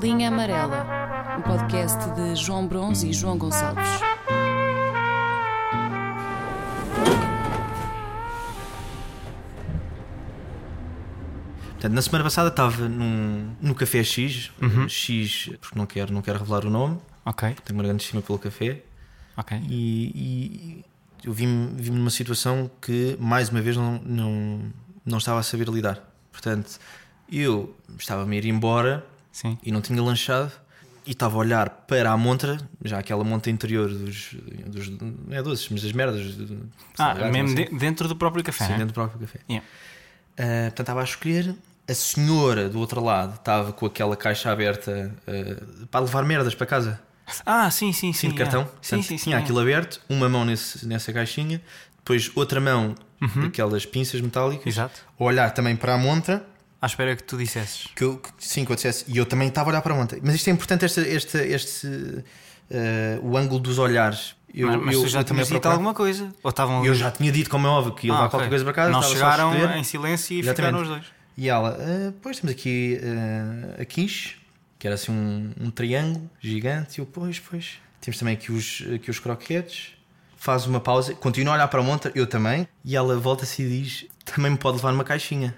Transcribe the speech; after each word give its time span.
Linha 0.00 0.28
Amarela, 0.28 1.36
um 1.38 1.42
podcast 1.42 2.10
de 2.10 2.36
João 2.36 2.66
Bronze 2.66 3.08
e 3.08 3.12
João 3.12 3.36
Gonçalves. 3.38 4.00
Portanto, 11.72 11.92
na 11.92 12.02
semana 12.02 12.24
passada 12.24 12.48
estava 12.48 12.88
num, 12.88 13.54
no 13.60 13.74
Café 13.74 14.02
X, 14.02 14.50
X, 14.88 15.50
porque 15.60 15.78
não 15.78 15.86
quero, 15.86 16.12
não 16.12 16.22
quero 16.22 16.38
revelar 16.38 16.64
o 16.64 16.70
nome, 16.70 16.98
Ok, 17.24 17.54
tenho 17.64 17.78
uma 17.78 17.84
grande 17.84 18.02
estima 18.02 18.22
pelo 18.22 18.38
café, 18.38 18.82
ok. 19.36 19.60
e, 19.68 20.12
e 20.14 20.84
eu 21.22 21.32
vi-me 21.32 21.74
vi 21.80 21.90
numa 21.90 22.10
situação 22.10 22.70
que, 22.80 23.16
mais 23.20 23.50
uma 23.50 23.60
vez, 23.60 23.76
não, 23.76 24.00
não, 24.04 24.60
não 25.04 25.18
estava 25.18 25.38
a 25.38 25.42
saber 25.42 25.68
lidar. 25.68 26.00
Portanto, 26.32 26.78
eu 27.30 27.76
estava-me 27.98 28.36
a 28.36 28.38
ir 28.40 28.46
embora 28.46 29.04
Sim. 29.40 29.56
e 29.62 29.70
não 29.70 29.80
tinha 29.80 30.02
lanchado 30.02 30.50
e 31.06 31.12
estava 31.12 31.36
a 31.36 31.38
olhar 31.38 31.70
para 31.86 32.10
a 32.10 32.16
montra, 32.16 32.58
já 32.84 32.98
aquela 32.98 33.22
montra 33.24 33.50
interior 33.50 33.88
dos, 33.88 34.34
dos 34.66 34.88
não 34.90 35.14
é 35.30 35.40
doces, 35.42 35.68
mas 35.70 35.82
das 35.82 35.92
merdas. 35.92 36.36
Ah, 36.98 37.14
mesmo 37.30 37.54
de- 37.54 37.66
dentro 37.78 38.08
do 38.08 38.16
próprio 38.16 38.42
café. 38.44 38.64
Sim, 38.64 38.72
né? 38.72 38.78
dentro 38.78 38.92
do 38.92 38.94
próprio 38.94 39.20
café. 39.20 39.38
Yeah. 39.48 39.66
Uh, 40.34 40.62
portanto, 40.64 40.80
estava 40.80 41.00
a 41.00 41.04
escolher. 41.04 41.54
A 41.88 41.94
senhora 41.94 42.68
do 42.68 42.78
outro 42.80 43.02
lado 43.02 43.34
estava 43.36 43.72
com 43.72 43.86
aquela 43.86 44.16
caixa 44.16 44.50
aberta 44.52 45.14
uh, 45.26 45.86
para 45.86 46.00
levar 46.00 46.24
merdas 46.24 46.54
para 46.54 46.66
casa. 46.66 47.00
Ah, 47.46 47.70
sim, 47.70 47.92
sim, 47.92 48.12
sim. 48.12 48.28
Sim, 48.28 48.28
de 48.30 48.34
yeah. 48.34 48.44
cartão. 48.52 48.64
Sim, 48.82 48.96
Portanto, 48.96 49.02
sim, 49.08 49.18
sim. 49.18 49.24
tinha 49.24 49.34
yeah. 49.36 49.44
aquilo 49.44 49.60
aberto, 49.60 50.00
uma 50.08 50.28
mão 50.28 50.44
nesse, 50.44 50.84
nessa 50.86 51.12
caixinha, 51.12 51.62
depois 51.98 52.30
outra 52.34 52.60
mão 52.60 52.94
daquelas 53.36 53.86
pinças 53.86 54.20
metálicas, 54.20 54.64
Uhum. 54.66 54.70
Exato. 54.72 55.00
olhar 55.18 55.50
também 55.52 55.74
para 55.76 55.94
a 55.94 55.98
montra. 55.98 56.44
À 56.80 56.86
espera 56.86 57.16
que 57.16 57.22
tu 57.24 57.36
dissesses. 57.36 57.88
Que 57.94 58.04
eu, 58.04 58.18
que- 58.18 58.30
sim, 58.38 58.64
que 58.64 58.70
eu 58.70 58.76
dissesse, 58.76 59.04
e 59.08 59.16
eu 59.16 59.26
também 59.26 59.48
estava 59.48 59.68
a 59.68 59.72
olhar 59.72 59.82
para 59.82 59.92
a 59.94 59.96
montra. 59.96 60.18
Mas 60.22 60.36
isto 60.36 60.48
é 60.48 60.52
importante, 60.52 60.84
este, 60.84 61.00
este, 61.00 61.38
este, 61.38 61.86
uh, 61.88 62.24
o 63.22 63.36
ângulo 63.36 63.58
dos 63.60 63.78
olhares. 63.78 64.36
Eu, 64.54 64.68
mas 64.68 64.80
mas 64.84 64.94
eu, 64.94 65.02
tu 65.02 65.08
já 65.08 65.22
tinhas 65.24 65.48
dito 65.48 65.66
alguma 65.68 65.92
coisa? 65.92 66.32
Ou 66.42 66.50
estavam 66.50 66.84
Eu 66.84 66.94
já 66.94 67.10
tinha 67.10 67.30
dito, 67.30 67.50
como 67.50 67.66
é 67.66 67.70
óbvio, 67.70 67.94
que 67.94 68.06
ia 68.06 68.12
Ah, 68.12 68.16
levar 68.16 68.26
ok. 68.26 68.30
qualquer 68.38 68.48
coisa 68.48 68.64
para 68.64 68.72
casa. 68.72 68.90
Não 68.90 69.02
chegaram 69.02 69.54
em 69.76 69.84
silêncio 69.84 70.34
e 70.36 70.40
Exatamente. 70.40 70.56
ficaram 70.74 70.82
os 70.82 70.88
dois. 70.88 71.04
E 71.36 71.48
ela, 71.48 71.76
"Ah, 71.80 72.12
pois 72.22 72.38
temos 72.40 72.52
aqui 72.54 72.98
ah, 73.02 73.82
a 73.82 73.84
quiche, 73.84 74.36
que 74.78 74.86
era 74.86 74.94
assim 74.94 75.12
um, 75.12 75.52
um 75.60 75.70
triângulo 75.70 76.30
gigante. 76.40 76.98
E 76.98 77.02
eu, 77.02 77.06
pois, 77.06 77.38
pois. 77.40 77.72
Temos 78.00 78.18
também 78.18 78.34
aqui 78.34 78.50
os, 78.52 78.84
aqui 78.94 79.10
os 79.10 79.18
croquetes. 79.18 79.90
Faz 80.36 80.66
uma 80.66 80.78
pausa, 80.80 81.12
continua 81.14 81.54
a 81.54 81.56
olhar 81.56 81.68
para 81.68 81.80
a 81.80 81.82
montra, 81.82 82.10
eu 82.14 82.26
também. 82.26 82.66
E 82.84 82.94
ela 82.96 83.16
volta-se 83.18 83.62
e 83.62 83.68
diz: 83.82 84.06
também 84.24 84.52
me 84.52 84.56
pode 84.56 84.76
levar 84.76 84.92
numa 84.92 85.04
caixinha. 85.04 85.54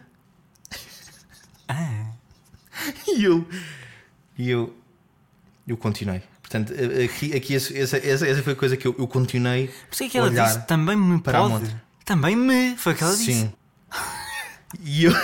Ah, 1.70 2.12
E 3.08 3.24
eu, 3.24 3.46
e 4.38 4.50
eu, 4.50 4.74
eu 5.66 5.76
continuei. 5.76 6.22
Portanto, 6.40 6.72
aqui, 7.04 7.34
aqui 7.36 7.54
essa, 7.54 7.76
essa, 7.76 7.96
essa 7.98 8.42
foi 8.42 8.52
a 8.54 8.56
coisa 8.56 8.76
que 8.76 8.86
eu, 8.86 8.94
eu 8.98 9.06
continuei. 9.06 9.68
por 9.68 9.92
isso 9.94 10.02
é 10.04 10.08
que 10.08 10.18
ela 10.18 10.30
disse 10.30 10.66
também 10.66 10.96
me 10.96 11.20
para 11.20 11.38
pode. 11.38 11.52
montra. 11.52 11.82
Também 12.04 12.34
me. 12.36 12.76
Foi 12.76 12.92
o 12.92 12.96
que 12.96 13.04
ela 13.04 13.16
disse. 13.16 13.32
Sim. 13.32 13.52
E 14.80 15.04
eu. 15.04 15.12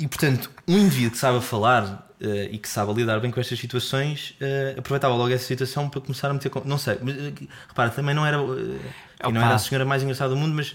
e 0.00 0.08
portanto, 0.08 0.50
um 0.66 0.78
indivíduo 0.78 1.10
que 1.12 1.18
sabe 1.18 1.40
falar 1.44 2.08
eh, 2.20 2.48
e 2.52 2.58
que 2.58 2.68
sabe 2.68 2.92
lidar 2.94 3.20
bem 3.20 3.30
com 3.30 3.38
estas 3.40 3.58
situações 3.58 4.34
eh, 4.40 4.74
aproveitava 4.78 5.14
logo 5.14 5.30
essa 5.32 5.44
situação 5.46 5.88
para 5.90 6.00
começar 6.00 6.30
a 6.30 6.34
meter. 6.34 6.48
com- 6.50 6.62
Não 6.64 6.78
sei, 6.78 6.98
mas 7.02 7.14
eh, 7.16 7.32
repara, 7.68 7.90
também 7.90 8.14
não 8.14 8.24
era. 8.24 8.38
e 8.38 9.32
não 9.32 9.42
era 9.44 9.54
a 9.54 9.58
senhora 9.58 9.84
mais 9.84 10.02
engraçada 10.02 10.30
do 10.30 10.36
mundo, 10.36 10.54
mas. 10.54 10.74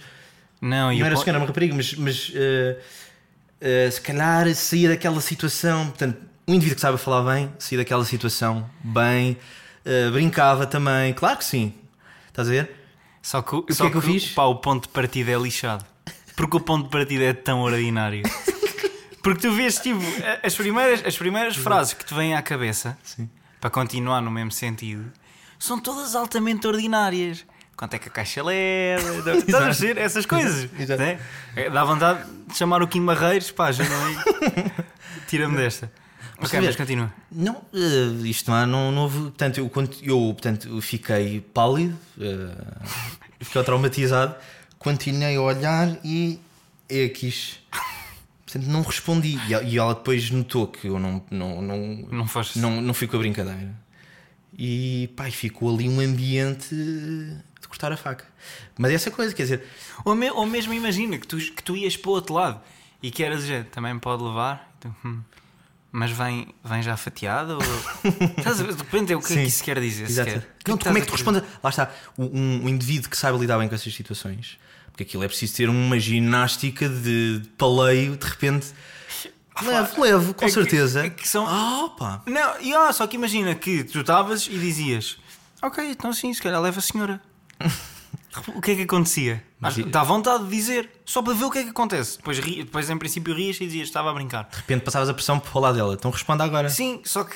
Não, 0.62 0.92
não 0.92 1.06
era 1.06 1.16
po- 1.16 1.24
era 1.30 1.38
uma 1.38 1.48
rapariga, 1.48 1.76
mas. 1.76 1.94
mas 1.96 2.32
eh, 2.36 2.78
eh, 3.62 3.90
se 3.92 4.02
calhar 4.02 4.54
saía 4.56 4.90
daquela 4.90 5.22
situação. 5.22 5.88
Portanto, 5.88 6.18
um 6.48 6.54
indivíduo 6.54 6.76
que 6.76 6.82
sabe 6.82 6.98
falar 6.98 7.34
bem 7.36 7.52
saía 7.60 7.80
daquela 7.80 8.04
situação 8.06 8.70
bem, 8.84 9.38
eh, 9.86 10.10
brincava 10.12 10.66
também, 10.66 11.14
claro 11.14 11.38
que 11.38 11.46
sim. 11.46 11.74
Estás 12.28 12.48
a 12.48 12.52
ver? 12.52 12.72
Só 13.22 13.42
que, 13.42 13.56
o- 13.56 13.64
que 13.64 13.74
só 13.74 13.88
é 13.88 13.90
que 13.90 13.98
eu 13.98 14.02
fiz? 14.02 14.30
Pá, 14.30 14.44
o 14.44 14.56
ponto 14.56 14.84
de 14.84 14.90
partida 14.90 15.32
é 15.32 15.36
lixado. 15.38 15.86
Porque 16.36 16.56
o 16.58 16.60
ponto 16.60 16.86
de 16.86 16.90
partida 16.92 17.24
é 17.24 17.34
tão 17.34 17.62
ordinário. 17.62 18.24
Porque 19.24 19.42
tu 19.42 19.52
vês, 19.54 19.78
tipo, 19.80 20.00
as 20.44 20.56
primeiras, 20.56 21.04
as 21.06 21.18
primeiras 21.18 21.56
frases 21.58 21.94
que 21.94 22.06
te 22.06 22.14
vêm 22.14 22.34
à 22.36 22.42
cabeça, 22.42 22.98
Sim. 23.04 23.30
para 23.60 23.70
continuar 23.70 24.22
no 24.22 24.32
mesmo 24.32 24.52
sentido, 24.52 25.12
são 25.60 25.80
todas 25.80 26.16
altamente 26.16 26.66
ordinárias. 26.66 27.44
Quanto 27.78 27.94
é 27.94 28.00
que 28.00 28.10
a 28.10 28.12
caixa 28.12 28.44
leva? 28.44 29.38
Estás 29.38 29.82
a? 29.84 29.88
Essas 30.00 30.26
coisas. 30.26 30.68
Exato. 30.80 31.00
né? 31.02 31.20
Dá 31.72 31.86
vontade 31.86 32.24
de 32.48 32.58
chamar 32.58 32.82
o 32.82 32.88
Kim 32.88 33.06
Barreiros, 33.06 33.52
pá, 33.52 33.72
já 33.72 33.84
não 33.88 34.08
é? 34.08 34.74
Tira-me 35.28 35.56
desta. 35.56 35.92
Mas 36.40 36.50
ok, 36.50 36.62
mas 36.66 36.76
continua. 36.76 37.14
Não, 37.32 37.62
eh, 37.74 38.28
isto 38.28 38.50
não, 38.52 38.66
não, 38.68 38.92
não 38.92 39.02
houve. 39.04 39.20
Portanto, 39.20 39.58
eu, 39.60 39.70
quando- 39.70 39.96
eu 40.04 40.18
portanto, 40.34 40.82
fiquei 40.82 41.42
pálido, 41.42 41.98
eh, 42.20 42.56
fiquei 43.42 43.64
traumatizado, 43.64 44.36
continuei 44.78 45.36
a 45.36 45.42
olhar 45.42 45.98
e 46.04 46.40
é 46.90 47.08
quis. 47.10 47.60
Portanto, 48.46 48.66
não 48.72 48.82
respondi. 48.84 49.38
E, 49.48 49.54
e 49.74 49.78
ela 49.78 49.94
depois 49.96 50.30
notou 50.30 50.68
que 50.68 50.88
eu 50.88 51.00
não, 51.00 51.24
não, 51.30 51.62
não, 51.62 51.78
Não 52.12 52.26
não, 52.56 52.82
não 52.82 52.94
fui 52.94 53.08
com 53.08 53.18
a 53.18 53.20
brincadeira. 53.20 53.74
E 54.58 55.10
pá, 55.16 55.28
e 55.28 55.32
ficou 55.32 55.74
ali 55.74 55.90
um 55.90 56.00
ambiente 56.00 56.74
de 57.62 57.68
cortar 57.68 57.92
a 57.92 57.98
faca. 57.98 58.26
Mas 58.78 58.92
essa 58.92 59.10
coisa, 59.12 59.34
quer 59.34 59.44
dizer, 59.44 59.64
Ou, 60.06 60.16
me- 60.16 60.32
ou 60.32 60.46
mesmo 60.46 60.74
imagina 60.74 61.18
que 61.18 61.28
tu, 61.28 61.38
que 61.38 61.64
tu 61.64 61.76
ias 61.76 61.98
para 61.98 62.10
o 62.10 62.14
outro 62.14 62.34
lado 62.36 62.62
e 63.02 63.10
que 63.12 63.24
eras 63.24 63.44
gente, 63.44 63.68
também 63.70 63.98
pode 64.00 64.24
levar, 64.24 64.76
tu, 64.80 64.94
hum, 65.06 65.22
mas 65.92 66.12
vem, 66.12 66.54
vem 66.64 66.84
já 66.84 66.96
fatiado? 66.98 67.54
Ou... 67.54 67.62
Estás 68.38 68.60
a 68.60 68.64
ver? 68.64 68.74
De 68.76 68.84
repente, 68.84 69.16
o 69.16 69.20
que 69.20 69.26
é 69.26 69.36
Sim. 69.36 69.42
que 69.42 69.48
isso 69.48 69.64
quer 69.64 69.80
dizer? 69.80 70.04
Exato. 70.06 70.30
sequer? 70.32 70.56
Não, 70.68 70.78
que 70.78 70.84
como 70.86 70.98
é 70.98 71.02
que 71.02 71.08
tu 71.08 71.14
respondes? 71.14 71.42
Lá 71.64 71.70
está, 71.70 71.92
um, 72.18 72.64
um 72.66 72.70
indivíduo 72.70 73.10
que 73.10 73.18
saiba 73.18 73.38
lidar 73.38 73.58
bem 73.58 73.68
com 73.68 73.76
essas 73.76 73.94
situações, 73.94 74.58
porque 74.92 75.04
aquilo 75.04 75.24
é 75.24 75.28
preciso 75.28 75.56
ter 75.56 75.70
uma 75.70 76.00
ginástica 76.00 76.88
de, 76.88 77.42
paleio, 77.58 78.16
de 78.18 78.26
repente. 78.28 78.68
Levo, 79.64 80.02
levo, 80.04 80.34
com 80.36 80.46
É 80.46 80.48
que- 80.50 80.54
certeza. 80.54 81.06
é 81.06 81.10
que 81.10 81.28
são- 81.28 81.48
Ah, 81.48 81.90
pá. 81.98 82.22
Não, 82.28 82.62
e, 82.62 82.76
ah, 82.76 82.94
só 82.94 83.08
que 83.08 83.16
imagina 83.16 83.56
que 83.56 83.84
tu 83.84 84.02
estavas 84.02 84.46
e 84.46 84.52
dizias: 84.60 85.18
Ok, 85.64 85.84
então 85.90 86.14
sim, 86.14 86.32
se 86.32 86.40
calhar 86.42 86.62
leva 86.62 86.78
a 86.78 86.82
senhora. 86.82 87.20
O 88.56 88.62
que 88.62 88.72
é 88.72 88.76
que 88.76 88.82
acontecia? 88.84 89.44
Mas 89.60 89.74
Acho- 89.74 89.88
e- 89.88 89.92
Dá 89.92 90.04
vontade 90.04 90.44
de 90.46 90.50
dizer, 90.50 90.90
só 91.06 91.22
para 91.22 91.34
ver 91.34 91.46
o 91.46 91.52
que 91.52 91.60
é 91.60 91.64
que 91.64 91.70
acontece. 91.70 92.18
Depois, 92.18 92.38
ri, 92.40 92.64
depois 92.64 92.90
em 92.90 92.98
princípio, 92.98 93.34
rias 93.34 93.58
e 93.58 93.66
dizias: 93.66 93.88
Estava 93.88 94.12
a 94.12 94.14
brincar. 94.14 94.48
De 94.52 94.58
repente 94.58 94.84
passavas 94.84 95.10
a 95.10 95.14
pressão 95.14 95.40
para 95.40 95.58
o 95.58 95.62
lado 95.62 95.76
dela. 95.76 95.94
Então 95.94 96.12
responda 96.12 96.44
agora. 96.44 96.70
Sim, 96.70 97.02
só 97.04 97.24
que. 97.24 97.36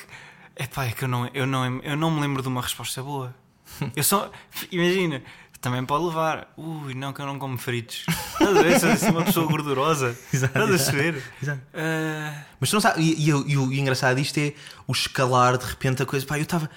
Epá, 0.56 0.86
é 0.86 0.92
que 0.92 1.04
eu 1.04 1.08
não, 1.08 1.28
eu, 1.34 1.48
não, 1.48 1.80
eu 1.81 1.96
não 1.98 2.12
me 2.12 2.22
lembro 2.22 2.42
de 2.42 2.48
uma 2.48 2.62
resposta 2.62 3.02
boa. 3.02 3.34
Eu 3.96 4.04
só. 4.04 4.30
Imagina, 4.72 5.24
também 5.62 5.84
pode 5.86 6.04
levar. 6.06 6.52
Ui, 6.58 6.94
não, 6.94 7.14
que 7.14 7.22
eu 7.22 7.26
não 7.26 7.40
como 7.40 7.58
fritos. 7.58 8.04
Estás 8.34 8.58
a 8.58 8.62
ver? 8.62 8.80
Sou 8.80 8.90
assim 8.90 9.10
uma 9.10 9.24
pessoa 9.24 9.48
gordurosa. 9.48 10.16
Estás 10.31 10.54
a 10.56 10.68
perceber? 10.68 11.24
Exato. 11.42 11.62
Ah, 11.74 12.44
Mas 12.60 12.70
tu 12.70 12.74
não 12.74 12.81
sabes. 12.81 13.04
E, 13.04 13.28
e, 13.30 13.34
o- 13.34 13.48
e 13.48 13.58
o 13.58 13.72
e 13.72 13.78
o 13.78 13.80
engraçado 13.80 14.18
disto 14.18 14.38
é 14.40 14.54
o 14.86 14.92
escalar 14.92 15.58
de 15.58 15.66
repente 15.66 16.04
a 16.04 16.06
coisa. 16.06 16.26
Pá, 16.26 16.38
eu 16.38 16.44
estava. 16.44 16.70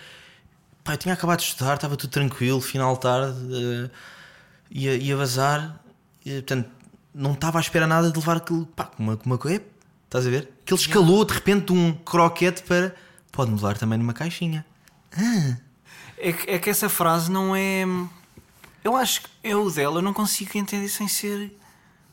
Pá, 0.84 0.92
eu 0.92 0.98
tinha 0.98 1.14
acabado 1.14 1.38
de 1.38 1.46
estudar, 1.46 1.76
estava 1.76 1.96
tudo 1.96 2.10
tranquilo, 2.10 2.60
final 2.60 2.94
de 2.94 3.00
tarde, 3.00 3.38
eh, 3.50 3.90
ia, 4.70 4.94
ia 4.96 5.16
bazar. 5.16 5.80
E, 6.24 6.32
portanto, 6.34 6.68
não 7.14 7.32
estava 7.32 7.58
à 7.58 7.60
espera 7.62 7.86
nada 7.86 8.10
de 8.10 8.18
levar 8.18 8.36
aquilo. 8.36 8.66
Pá, 8.66 8.90
uma, 8.98 9.18
uma 9.24 9.38
coisa. 9.38 9.62
Estás 10.04 10.26
a 10.26 10.30
ver? 10.30 10.52
Que 10.62 10.74
ele 10.74 10.80
escalou 10.80 11.24
de 11.24 11.32
repente 11.32 11.66
de 11.66 11.72
um 11.72 11.94
croquete 11.94 12.62
para. 12.64 12.94
Pode-me 13.32 13.56
levar 13.56 13.78
também 13.78 13.98
numa 13.98 14.12
caixinha. 14.12 14.64
é, 16.18 16.32
que, 16.32 16.50
é 16.50 16.58
que 16.58 16.68
essa 16.68 16.90
frase 16.90 17.30
não 17.30 17.56
é. 17.56 17.84
Eu 18.84 18.94
acho 18.94 19.22
que 19.22 19.28
eu 19.42 19.70
dela 19.70 19.98
eu 19.98 20.02
não 20.02 20.12
consigo 20.12 20.56
entender 20.58 20.88
sem 20.88 21.08
ser. 21.08 21.56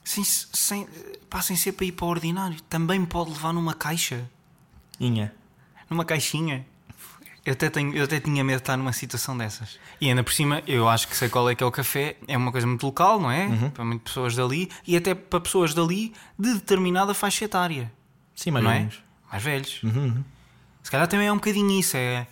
Sem, 0.03 0.23
sem, 0.23 0.87
pá, 1.29 1.41
sem 1.41 1.55
ser 1.57 1.73
para 1.73 1.85
ir 1.85 1.91
para 1.91 2.05
o 2.05 2.09
ordinário. 2.09 2.59
Também 2.69 3.03
pode 3.05 3.31
levar 3.31 3.53
numa 3.53 3.73
caixa. 3.73 4.27
Inha. 4.99 5.33
Numa 5.89 6.05
caixinha. 6.05 6.65
Eu 7.43 7.53
até, 7.53 7.69
tenho, 7.69 7.95
eu 7.95 8.03
até 8.03 8.19
tinha 8.19 8.43
medo 8.43 8.57
de 8.57 8.61
estar 8.61 8.77
numa 8.77 8.93
situação 8.93 9.35
dessas. 9.35 9.79
E 9.99 10.07
ainda 10.07 10.23
por 10.23 10.31
cima, 10.31 10.61
eu 10.67 10.87
acho 10.87 11.07
que 11.07 11.17
sei 11.17 11.27
qual 11.27 11.49
é 11.49 11.55
que 11.55 11.63
é 11.63 11.65
o 11.65 11.71
café. 11.71 12.15
É 12.27 12.37
uma 12.37 12.51
coisa 12.51 12.67
muito 12.67 12.85
local, 12.85 13.19
não 13.19 13.31
é? 13.31 13.47
Para 13.73 13.83
muitas 13.83 14.03
pessoas 14.03 14.35
dali 14.35 14.69
e 14.85 14.95
até 14.95 15.15
para 15.15 15.39
pessoas 15.39 15.73
dali 15.73 16.13
de 16.37 16.53
determinada 16.53 17.13
faixa 17.15 17.45
etária. 17.45 17.91
Sim, 18.35 18.51
mais 18.51 18.63
não 18.63 18.71
é? 18.71 18.89
Mais 19.31 19.43
velhos. 19.43 19.81
Uhum. 19.81 20.23
Se 20.83 20.91
calhar 20.91 21.07
também 21.07 21.27
é 21.27 21.31
um 21.31 21.37
bocadinho 21.37 21.79
isso. 21.79 21.97
É, 21.97 22.27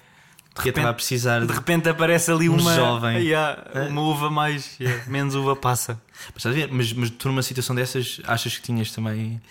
de 0.64 0.70
estava 0.70 0.90
a 0.90 0.94
precisar 0.94 1.46
de 1.46 1.54
repente 1.54 1.88
aparece 1.88 2.32
ali 2.32 2.50
Um 2.50 2.58
uma 2.58 2.76
jovem. 2.76 3.18
Yeah, 3.20 3.88
uma 3.90 4.02
uva 4.02 4.30
mais, 4.30 4.78
yeah, 4.80 5.04
menos 5.08 5.36
uva 5.36 5.56
passa. 5.56 6.02
Mas? 6.34 6.70
Mas, 6.70 6.94
mas 6.94 7.10
tu 7.12 7.30
numa 7.30 7.44
situação 7.44 7.76
dessas 7.76 8.20
achas 8.26 8.58
que 8.58 8.62
tinhas 8.62 8.92
também. 8.92 9.42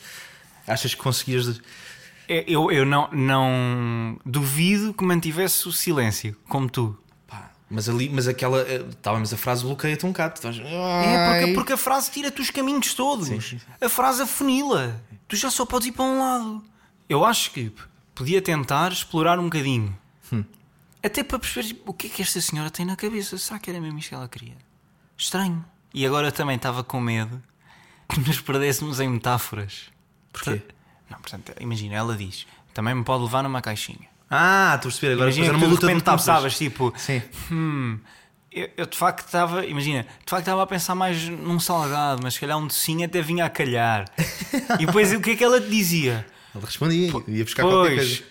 Achas 0.67 0.95
que 0.95 1.01
conseguias. 1.01 1.61
É, 2.29 2.45
Eu, 2.47 2.71
eu 2.71 2.85
não, 2.85 3.09
não 3.13 4.19
duvido 4.25 4.93
que 4.93 5.05
mantivesse 5.05 5.67
o 5.67 5.73
silêncio, 5.73 6.37
como 6.49 6.69
tu. 6.69 6.97
Mas 7.71 7.87
ali, 7.87 8.09
mas 8.09 8.27
aquela. 8.27 8.61
eh, 8.63 8.83
Estávamos 8.89 9.31
a 9.33 9.37
frase 9.37 9.63
bloqueia-te 9.63 10.07
um 10.07 10.09
bocado. 10.09 10.35
estás, 10.37 10.59
É 10.59 11.39
porque, 11.41 11.55
porque 11.55 11.73
a 11.75 11.77
frase 11.77 12.11
tira-te 12.11 12.41
os 12.41 12.51
caminhos 12.51 12.95
todos. 12.95 13.29
Sim, 13.29 13.41
sim. 13.43 13.61
A 13.79 13.89
frase 13.91 14.23
afunila. 14.23 14.99
Tu 15.27 15.37
já 15.37 15.51
só 15.51 15.67
podes 15.67 15.89
ir 15.89 15.93
para 15.93 16.05
um 16.07 16.19
lado. 16.19 16.65
Eu 17.11 17.27
acho 17.27 17.51
que 17.51 17.71
podia 18.15 18.41
tentar 18.41 18.91
explorar 18.91 19.39
um 19.39 19.45
bocadinho. 19.45 19.95
Hum. 20.33 20.45
Até 21.03 21.23
para 21.23 21.39
perceber 21.39 21.67
tipo, 21.69 21.91
o 21.91 21.95
que 21.95 22.07
é 22.07 22.11
que 22.11 22.23
esta 22.23 22.41
senhora 22.41 22.71
tem 22.71 22.87
na 22.87 22.97
cabeça. 22.97 23.37
Será 23.37 23.59
que 23.59 23.69
era 23.69 23.79
mesmo 23.79 23.99
isto 23.99 24.09
que 24.09 24.15
ela 24.15 24.29
queria? 24.29 24.57
Estranho. 25.17 25.63
E 25.93 26.07
agora 26.07 26.33
também 26.33 26.57
estava 26.57 26.83
com 26.83 26.99
medo 27.03 27.43
que 28.09 28.19
nos 28.21 28.41
perdêssemos 28.41 28.99
em 28.99 29.11
metáforas. 29.11 29.91
Porquê? 30.33 30.63
Não, 31.11 31.19
portanto, 31.19 31.53
imagina, 31.61 31.95
ela 31.95 32.17
diz: 32.17 32.47
também 32.75 32.95
me 32.95 33.05
pode 33.05 33.25
levar 33.25 33.43
numa 33.43 33.61
caixinha. 33.63 34.09
Ah, 34.31 34.73
estou 34.77 34.89
a 34.89 34.93
perceber. 34.93 35.13
Agora 35.15 35.31
Imagina 35.31 35.47
que 35.47 35.51
uma 35.55 35.59
tu 35.61 35.65
de 35.65 35.71
luta 35.71 35.87
de 35.87 35.93
repente 35.95 36.05
começavas 36.05 36.59
tipo, 36.59 36.93
Sim. 36.97 37.23
hum, 37.51 37.99
eu, 38.53 38.69
eu 38.77 38.87
de 38.87 38.97
facto 38.97 39.25
estava, 39.27 39.65
imagina, 39.65 40.03
de 40.03 40.31
facto 40.31 40.43
estava 40.43 40.63
a 40.63 40.67
pensar 40.67 40.95
mais 40.95 41.29
num 41.29 41.59
salgado, 41.59 42.21
mas 42.23 42.35
se 42.35 42.41
calhar 42.41 42.59
um 42.59 42.67
docinho 42.67 43.05
até 43.07 43.23
vinha 43.23 43.45
a 43.47 43.51
calhar. 43.51 44.05
e 44.79 44.85
depois 44.87 45.13
o 45.15 45.21
que 45.21 45.31
é 45.31 45.37
que 45.37 45.43
ela 45.45 45.61
te 45.61 45.69
dizia? 45.69 46.27
Ele 46.55 46.65
respondia, 46.65 47.13
ia 47.29 47.45
buscar 47.45 47.63
qualquer 47.63 47.95
Pois, 47.95 48.07
coisa. 48.19 48.23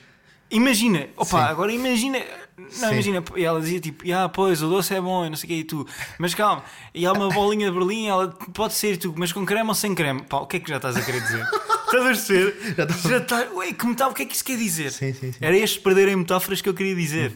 imagina, 0.52 1.08
opa, 1.16 1.26
Sim. 1.46 1.50
agora 1.52 1.72
imagina, 1.72 2.20
não, 2.58 2.70
Sim. 2.72 2.86
imagina, 2.94 3.24
e 3.36 3.44
ela 3.44 3.62
dizia 3.62 3.80
tipo, 3.80 4.04
ah, 4.14 4.28
pois, 4.28 4.62
o 4.64 4.68
doce 4.70 4.94
é 4.96 5.00
bom 5.00 5.26
e 5.26 5.30
não 5.30 5.38
sei 5.38 5.46
o 5.46 5.50
que, 5.50 5.54
e 5.60 5.64
tu, 5.64 5.88
mas 6.18 6.34
calma, 6.34 6.64
e 6.94 7.06
há 7.06 7.14
uma 7.14 7.30
bolinha 7.30 7.70
de 7.72 7.78
Berlim, 7.78 8.08
ela 8.08 8.30
pode 8.54 8.74
ser 8.74 8.98
tu, 8.98 9.14
mas 9.16 9.32
com 9.32 9.46
creme 9.46 9.70
ou 9.70 9.76
sem 9.76 9.94
creme? 9.94 10.24
Pá, 10.24 10.38
o 10.38 10.48
que 10.48 10.58
é 10.58 10.60
que 10.60 10.70
já 10.70 10.78
estás 10.78 10.96
a 10.98 11.02
querer 11.02 11.22
dizer? 11.22 11.44
estás 11.86 12.04
a 12.04 12.08
perceber? 12.08 12.74
Já 12.76 12.84
estava- 12.84 13.10
Já 13.10 13.18
está, 13.18 13.48
ué, 13.54 13.74
que 13.74 13.86
metáfora, 13.86 14.12
o 14.12 14.16
que 14.16 14.24
é 14.24 14.26
que 14.26 14.34
isso 14.36 14.44
quer 14.44 14.58
dizer? 14.58 14.92
Sim, 14.92 15.14
sim, 15.14 15.32
sim. 15.32 15.38
Era 15.40 15.56
este 15.56 15.80
perder 15.80 16.08
em 16.10 16.16
metáforas 16.16 16.60
que 16.62 16.68
eu 16.70 16.74
queria 16.74 16.96
dizer. 16.96 17.32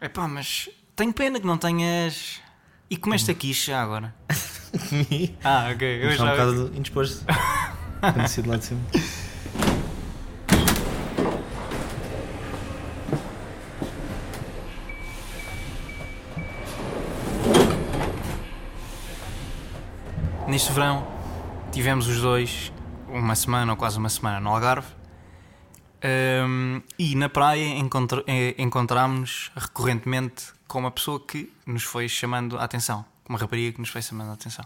É 0.00 0.08
pá, 0.08 0.26
mas 0.26 0.68
tenho 0.96 1.12
pena 1.12 1.38
que 1.38 1.46
não 1.46 1.58
tenhas. 1.58 2.40
E 2.90 2.96
comeste 2.96 3.30
aqui 3.30 3.52
já 3.52 3.82
agora? 3.82 4.14
Ah, 5.44 5.70
ok. 5.72 6.04
Eu 6.04 6.10
Está 6.10 6.24
um 6.24 6.26
já... 6.26 6.32
bocado 6.32 6.72
indisposto. 6.74 7.24
De 8.42 8.48
lá 8.48 8.56
de 8.56 8.64
cima. 8.64 8.80
Neste 20.54 20.70
verão 20.70 21.04
tivemos 21.72 22.06
os 22.06 22.20
dois 22.20 22.72
uma 23.08 23.34
semana 23.34 23.72
ou 23.72 23.76
quase 23.76 23.98
uma 23.98 24.08
semana 24.08 24.38
no 24.38 24.50
Algarve 24.50 24.86
Ahm, 26.00 26.80
e 26.96 27.16
na 27.16 27.28
praia 27.28 27.76
encontr 27.76 28.22
eh, 28.24 28.54
encontrámos 28.56 29.50
recorrentemente 29.56 30.52
com 30.68 30.78
uma 30.78 30.92
pessoa 30.92 31.18
que 31.18 31.52
nos 31.66 31.82
foi 31.82 32.08
chamando 32.08 32.56
a 32.56 32.62
atenção, 32.62 33.04
uma 33.28 33.36
rapariga 33.36 33.72
que 33.72 33.80
nos 33.80 33.88
foi 33.88 34.00
chamando 34.00 34.30
a 34.30 34.34
atenção. 34.34 34.64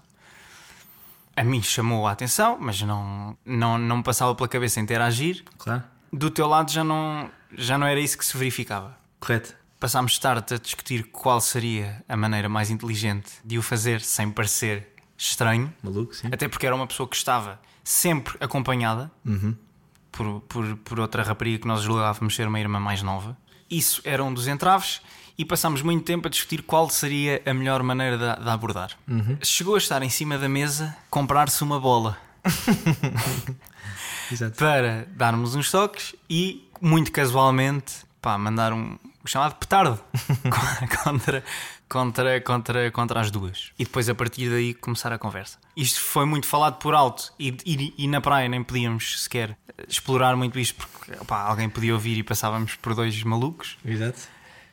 A 1.34 1.42
mim 1.42 1.62
chamou 1.62 2.06
a 2.06 2.12
atenção, 2.12 2.58
mas 2.60 2.82
não, 2.82 3.34
não, 3.42 3.78
não 3.78 3.96
me 3.96 4.02
passava 4.02 4.34
pela 4.34 4.46
cabeça 4.46 4.80
interagir. 4.80 5.42
Claro. 5.56 5.82
Do 6.12 6.30
teu 6.30 6.46
lado 6.46 6.70
já 6.70 6.84
não, 6.84 7.30
já 7.56 7.78
não 7.78 7.86
era 7.86 7.98
isso 7.98 8.18
que 8.18 8.26
se 8.26 8.36
verificava. 8.36 8.94
Correto. 9.18 9.54
Passámos 9.80 10.18
tarde 10.18 10.52
a 10.52 10.58
discutir 10.58 11.04
qual 11.04 11.40
seria 11.40 12.04
a 12.06 12.14
maneira 12.14 12.46
mais 12.46 12.68
inteligente 12.68 13.32
de 13.42 13.56
o 13.56 13.62
fazer 13.62 14.02
sem 14.02 14.30
parecer 14.30 14.97
estranho. 15.18 15.72
Maluco, 15.82 16.14
sim. 16.14 16.28
Até 16.32 16.48
porque 16.48 16.64
era 16.64 16.74
uma 16.74 16.86
pessoa 16.86 17.08
que 17.08 17.16
estava 17.16 17.60
sempre 17.82 18.36
acompanhada 18.40 19.10
por, 20.12 20.40
por, 20.42 20.76
por 20.76 21.00
outra 21.00 21.22
rapariga 21.22 21.58
que 21.58 21.68
nós 21.68 21.82
julgávamos 21.82 22.34
ser 22.34 22.46
uma 22.46 22.60
irmã 22.60 22.78
mais 22.78 23.02
nova. 23.02 23.36
Isso 23.68 24.00
era 24.04 24.22
um 24.22 24.32
dos 24.32 24.46
entraves 24.46 25.02
e 25.36 25.44
passámos 25.44 25.82
muito 25.82 26.04
tempo 26.04 26.26
a 26.26 26.30
discutir 26.30 26.62
qual 26.62 26.88
seria 26.88 27.42
a 27.44 27.52
melhor 27.52 27.82
maneira 27.82 28.16
de, 28.16 28.44
de 28.44 28.50
abordar. 28.50 28.96
Chegou 29.42 29.74
a 29.74 29.78
estar 29.78 30.02
em 30.02 30.08
cima 30.08 30.38
da 30.38 30.48
mesa 30.48 30.96
comprar-se 31.10 31.62
uma 31.62 31.78
bola 31.78 32.16
para 34.56 35.06
darmos 35.16 35.54
uns 35.54 35.70
toques 35.70 36.14
e, 36.28 36.68
muito 36.80 37.12
casualmente, 37.12 37.94
pá, 38.20 38.38
mandar 38.38 38.72
um 38.72 38.98
chamado 39.24 39.54
petardo 39.56 40.00
contra, 41.04 41.44
contra, 41.88 42.40
contra, 42.40 42.90
contra 42.90 43.20
as 43.20 43.30
duas. 43.30 43.70
E 43.78 43.84
depois, 43.84 44.08
a 44.08 44.14
partir 44.14 44.50
daí, 44.50 44.74
começar 44.74 45.12
a 45.12 45.18
conversa. 45.18 45.58
Isto 45.76 46.00
foi 46.00 46.24
muito 46.26 46.46
falado 46.46 46.76
por 46.78 46.94
alto 46.94 47.32
e, 47.38 47.56
e, 47.64 47.94
e 47.96 48.08
na 48.08 48.20
praia 48.20 48.48
nem 48.48 48.62
podíamos 48.62 49.22
sequer 49.22 49.56
explorar 49.88 50.36
muito 50.36 50.58
isto 50.58 50.74
porque 50.86 51.12
alguém 51.28 51.68
podia 51.68 51.94
ouvir 51.94 52.18
e 52.18 52.22
passávamos 52.22 52.74
por 52.74 52.94
dois 52.94 53.22
malucos. 53.22 53.76
Exato. 53.84 54.18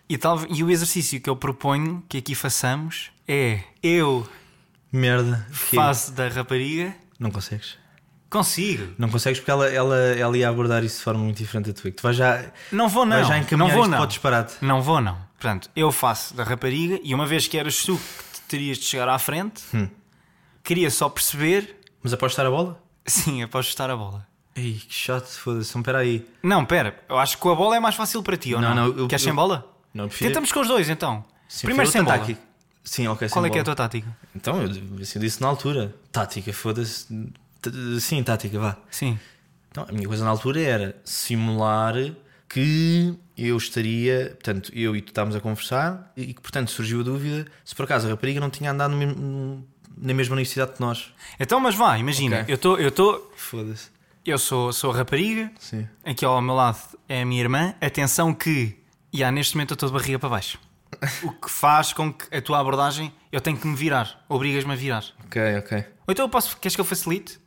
E, 0.10 0.18
tal, 0.18 0.40
e 0.50 0.64
o 0.64 0.70
exercício 0.70 1.20
que 1.22 1.30
eu 1.30 1.36
proponho 1.36 2.04
que 2.08 2.18
aqui 2.18 2.36
façamos 2.36 3.12
é 3.28 3.62
eu 3.82 4.28
Merda. 4.92 5.46
Faço 5.52 6.12
da 6.14 6.28
rapariga, 6.30 6.96
Não 7.20 7.30
consegues. 7.30 7.78
consigo. 8.30 8.94
Não 8.98 9.10
consegues 9.10 9.40
porque 9.40 9.52
ela, 9.52 9.68
ela, 9.68 9.96
ela 9.96 10.38
ia 10.38 10.48
abordar 10.48 10.84
isso 10.84 10.98
de 11.00 11.04
forma 11.04 11.22
muito 11.24 11.38
diferente 11.38 11.68
da 11.68 11.74
tua. 11.74 11.92
Que 11.92 11.98
tu 11.98 12.04
vais 12.04 12.16
já, 12.16 12.46
Não 12.72 12.88
vou, 12.88 13.06
não. 13.06 13.18
vais 13.18 13.28
já 13.28 13.58
não 13.58 13.70
vou, 13.70 13.88
não. 13.88 13.98
Não 14.62 14.82
vou, 14.82 15.02
não. 15.02 15.18
Portanto, 15.46 15.70
eu 15.76 15.92
faço 15.92 16.34
da 16.34 16.44
rapariga 16.44 17.00
e 17.04 17.14
uma 17.14 17.28
vez 17.28 17.46
que 17.48 17.56
eras 17.56 17.84
tu 17.84 17.98
que 18.34 18.42
terias 18.48 18.80
de 18.80 18.86
chegar 18.86 19.08
à 19.08 19.20
frente, 19.20 19.62
Hum. 19.76 19.88
queria 20.64 20.90
só 20.90 21.08
perceber. 21.08 21.82
Mas 22.02 22.12
após 22.14 22.32
estar 22.32 22.48
a 22.48 22.50
bola? 22.50 22.82
Sim, 23.06 23.44
após 23.44 23.68
estar 23.68 23.88
a 23.92 23.96
bola. 23.96 24.26
Ei, 24.56 24.74
que 24.74 24.92
chato, 24.92 25.28
foda-se. 25.28 25.70
Então, 25.70 25.82
espera 25.82 26.00
aí. 26.00 26.28
Não, 26.42 26.66
pera, 26.66 27.00
eu 27.08 27.20
acho 27.20 27.36
que 27.36 27.44
com 27.44 27.52
a 27.52 27.56
bola 27.56 27.76
é 27.76 27.80
mais 27.80 27.94
fácil 27.94 28.24
para 28.24 28.36
ti, 28.36 28.56
ou 28.56 28.60
não? 28.62 28.74
Não, 28.74 28.88
não, 28.88 28.98
eu- 29.02 29.08
Queres 29.08 29.22
eu- 29.24 29.28
sem 29.30 29.36
bola? 29.36 29.72
Não, 29.94 30.08
prefiro- 30.08 30.32
Tentamos 30.32 30.52
com 30.52 30.62
os 30.62 30.68
dois 30.68 30.90
então. 30.90 31.24
Sim, 31.48 31.68
Primeiro 31.68 31.92
sem 31.92 32.02
bola. 32.04 32.18
tática. 32.18 32.42
Sim, 32.84 33.08
ok, 33.08 33.30
Qual 33.30 33.46
é 33.46 33.50
que 33.52 33.58
é 33.60 33.62
a 33.62 33.64
bola. 33.64 33.76
tua 33.76 33.86
tática? 33.86 34.18
Então, 34.36 34.60
eu, 34.64 34.70
assim, 35.00 35.12
eu 35.20 35.22
disse 35.22 35.40
na 35.42 35.48
altura. 35.48 35.94
Tática, 36.12 36.52
foda-se. 36.54 37.06
Sim, 38.00 38.24
tática, 38.24 38.58
vá. 38.58 38.78
Sim. 38.90 39.20
Então, 39.70 39.86
a 39.88 39.92
minha 39.92 40.08
coisa 40.08 40.24
na 40.24 40.32
altura 40.32 40.60
era 40.62 41.00
simular 41.06 41.94
que 42.60 43.14
eu 43.38 43.58
estaria, 43.58 44.30
portanto, 44.36 44.72
eu 44.74 44.96
e 44.96 45.02
tu 45.02 45.10
estávamos 45.10 45.36
a 45.36 45.42
conversar 45.42 46.10
e 46.16 46.34
que, 46.34 46.40
portanto, 46.42 46.72
surgiu 46.72 47.02
a 47.02 47.04
dúvida 47.04 47.46
se 47.66 47.76
por 47.76 47.84
acaso 47.84 48.08
a 48.08 48.12
rapariga 48.12 48.40
não 48.40 48.50
tinha 48.50 48.72
andado 48.72 48.92
no 48.92 48.98
mesmo- 48.98 49.68
na 49.98 50.14
mesma 50.14 50.34
universidade 50.36 50.72
que 50.72 50.80
nós. 50.80 51.14
Então, 51.38 51.60
mas 51.60 51.76
vá, 51.76 51.98
imagina, 51.98 52.42
Ok. 52.42 52.46
eu 52.54 52.56
estou. 52.56 52.80
Eu, 52.80 52.92
tô, 52.92 53.30
Foda-se. 53.36 53.90
eu 54.26 54.38
sou, 54.38 54.72
sou 54.72 54.92
a 54.92 54.96
rapariga, 54.96 55.52
Sim. 55.60 55.86
aqui 56.06 56.24
ao 56.24 56.42
meu 56.42 56.56
lado 56.56 56.80
é 57.10 57.24
a 57.24 57.26
minha 57.26 57.42
irmã. 57.42 57.76
Atenção 57.82 58.34
que, 58.34 58.78
já 59.14 59.30
neste 59.34 59.56
momento 59.56 59.72
eu 59.72 59.76
estou 59.76 59.90
de 59.90 59.94
barriga 59.94 60.18
para 60.18 60.30
baixo. 60.30 60.58
O 61.24 61.32
que 61.34 61.50
faz 61.52 61.92
com 61.92 62.14
que 62.14 62.34
a 62.34 62.42
tua 62.42 62.58
abordagem 62.60 63.12
eu 63.34 63.42
tenho 63.42 63.58
que 63.58 63.68
me 63.68 63.76
virar, 63.76 64.24
obrigas-me 64.30 64.72
a 64.72 64.76
virar. 64.78 65.04
Ok, 65.26 65.42
ok. 65.58 65.78
Ou 66.08 66.12
então 66.14 66.24
eu 66.24 66.30
posso. 66.30 66.56
Queres 66.58 66.74
que 66.74 66.80
eu 66.80 66.86
facilite? 66.86 67.38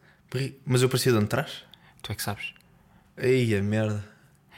Mas 0.66 0.82
eu 0.82 0.88
parecia 0.90 1.12
de 1.12 1.18
onde 1.18 1.28
trás? 1.28 1.64
Tu 2.02 2.12
é 2.12 2.14
que 2.14 2.22
sabes. 2.22 2.52
Ei, 3.16 3.56
a 3.56 3.62
merda. 3.62 4.04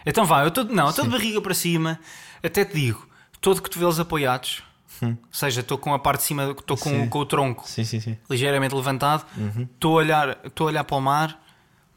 Então 0.05 0.25
vá, 0.25 0.43
eu 0.43 0.49
estou 0.49 0.65
não, 0.65 0.89
estou 0.91 1.05
de 1.05 1.11
barriga 1.11 1.41
para 1.41 1.55
cima, 1.55 1.99
até 2.43 2.65
te 2.65 2.75
digo, 2.75 3.07
estou 3.33 3.55
de 3.55 3.61
cotovelos 3.61 3.99
apoiados, 4.01 4.63
ou 5.03 5.17
seja, 5.31 5.61
estou 5.61 5.79
com 5.79 5.93
a 5.95 5.99
parte 5.99 6.21
de 6.21 6.27
cima, 6.27 6.55
estou 6.59 6.77
com, 6.77 7.09
com 7.09 7.19
o 7.21 7.27
tronco 7.27 7.69
Sim, 7.69 7.85
sim, 7.85 8.01
sim. 8.01 8.17
ligeiramente 8.29 8.75
levantado, 8.75 9.25
estou 9.75 9.93
a 9.99 10.03
olhar, 10.03 10.39
estou 10.45 10.67
a 10.67 10.71
olhar 10.71 10.85
para 10.85 10.97
o 10.97 11.01
mar. 11.01 11.43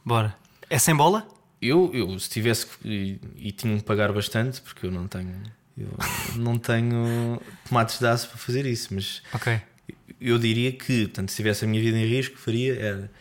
Bora. 0.05 0.35
É 0.69 0.77
sem 0.79 0.95
bola? 0.95 1.27
Eu, 1.61 1.89
eu 1.93 2.19
se 2.19 2.29
tivesse 2.29 2.65
que- 2.67 2.87
e, 2.87 3.47
e 3.47 3.51
tinha 3.51 3.77
que 3.77 3.83
pagar 3.83 4.11
bastante, 4.11 4.59
porque 4.61 4.85
eu 4.85 4.91
não 4.91 5.07
tenho. 5.07 5.41
Eu 5.77 5.89
não 6.35 6.57
tenho 6.59 7.41
tomates 7.67 7.97
de 7.99 8.05
aço 8.05 8.27
para 8.29 8.37
fazer 8.37 8.65
isso, 8.65 8.93
mas 8.93 9.23
Ok. 9.33 9.59
eu 10.21 10.37
diria 10.37 10.71
que, 10.71 11.05
portanto, 11.05 11.29
se 11.29 11.35
tivesse 11.37 11.63
a 11.65 11.67
minha 11.67 11.81
vida 11.81 11.97
em 11.97 12.05
risco, 12.05 12.37
faria 12.37 12.75
era. 12.79 13.11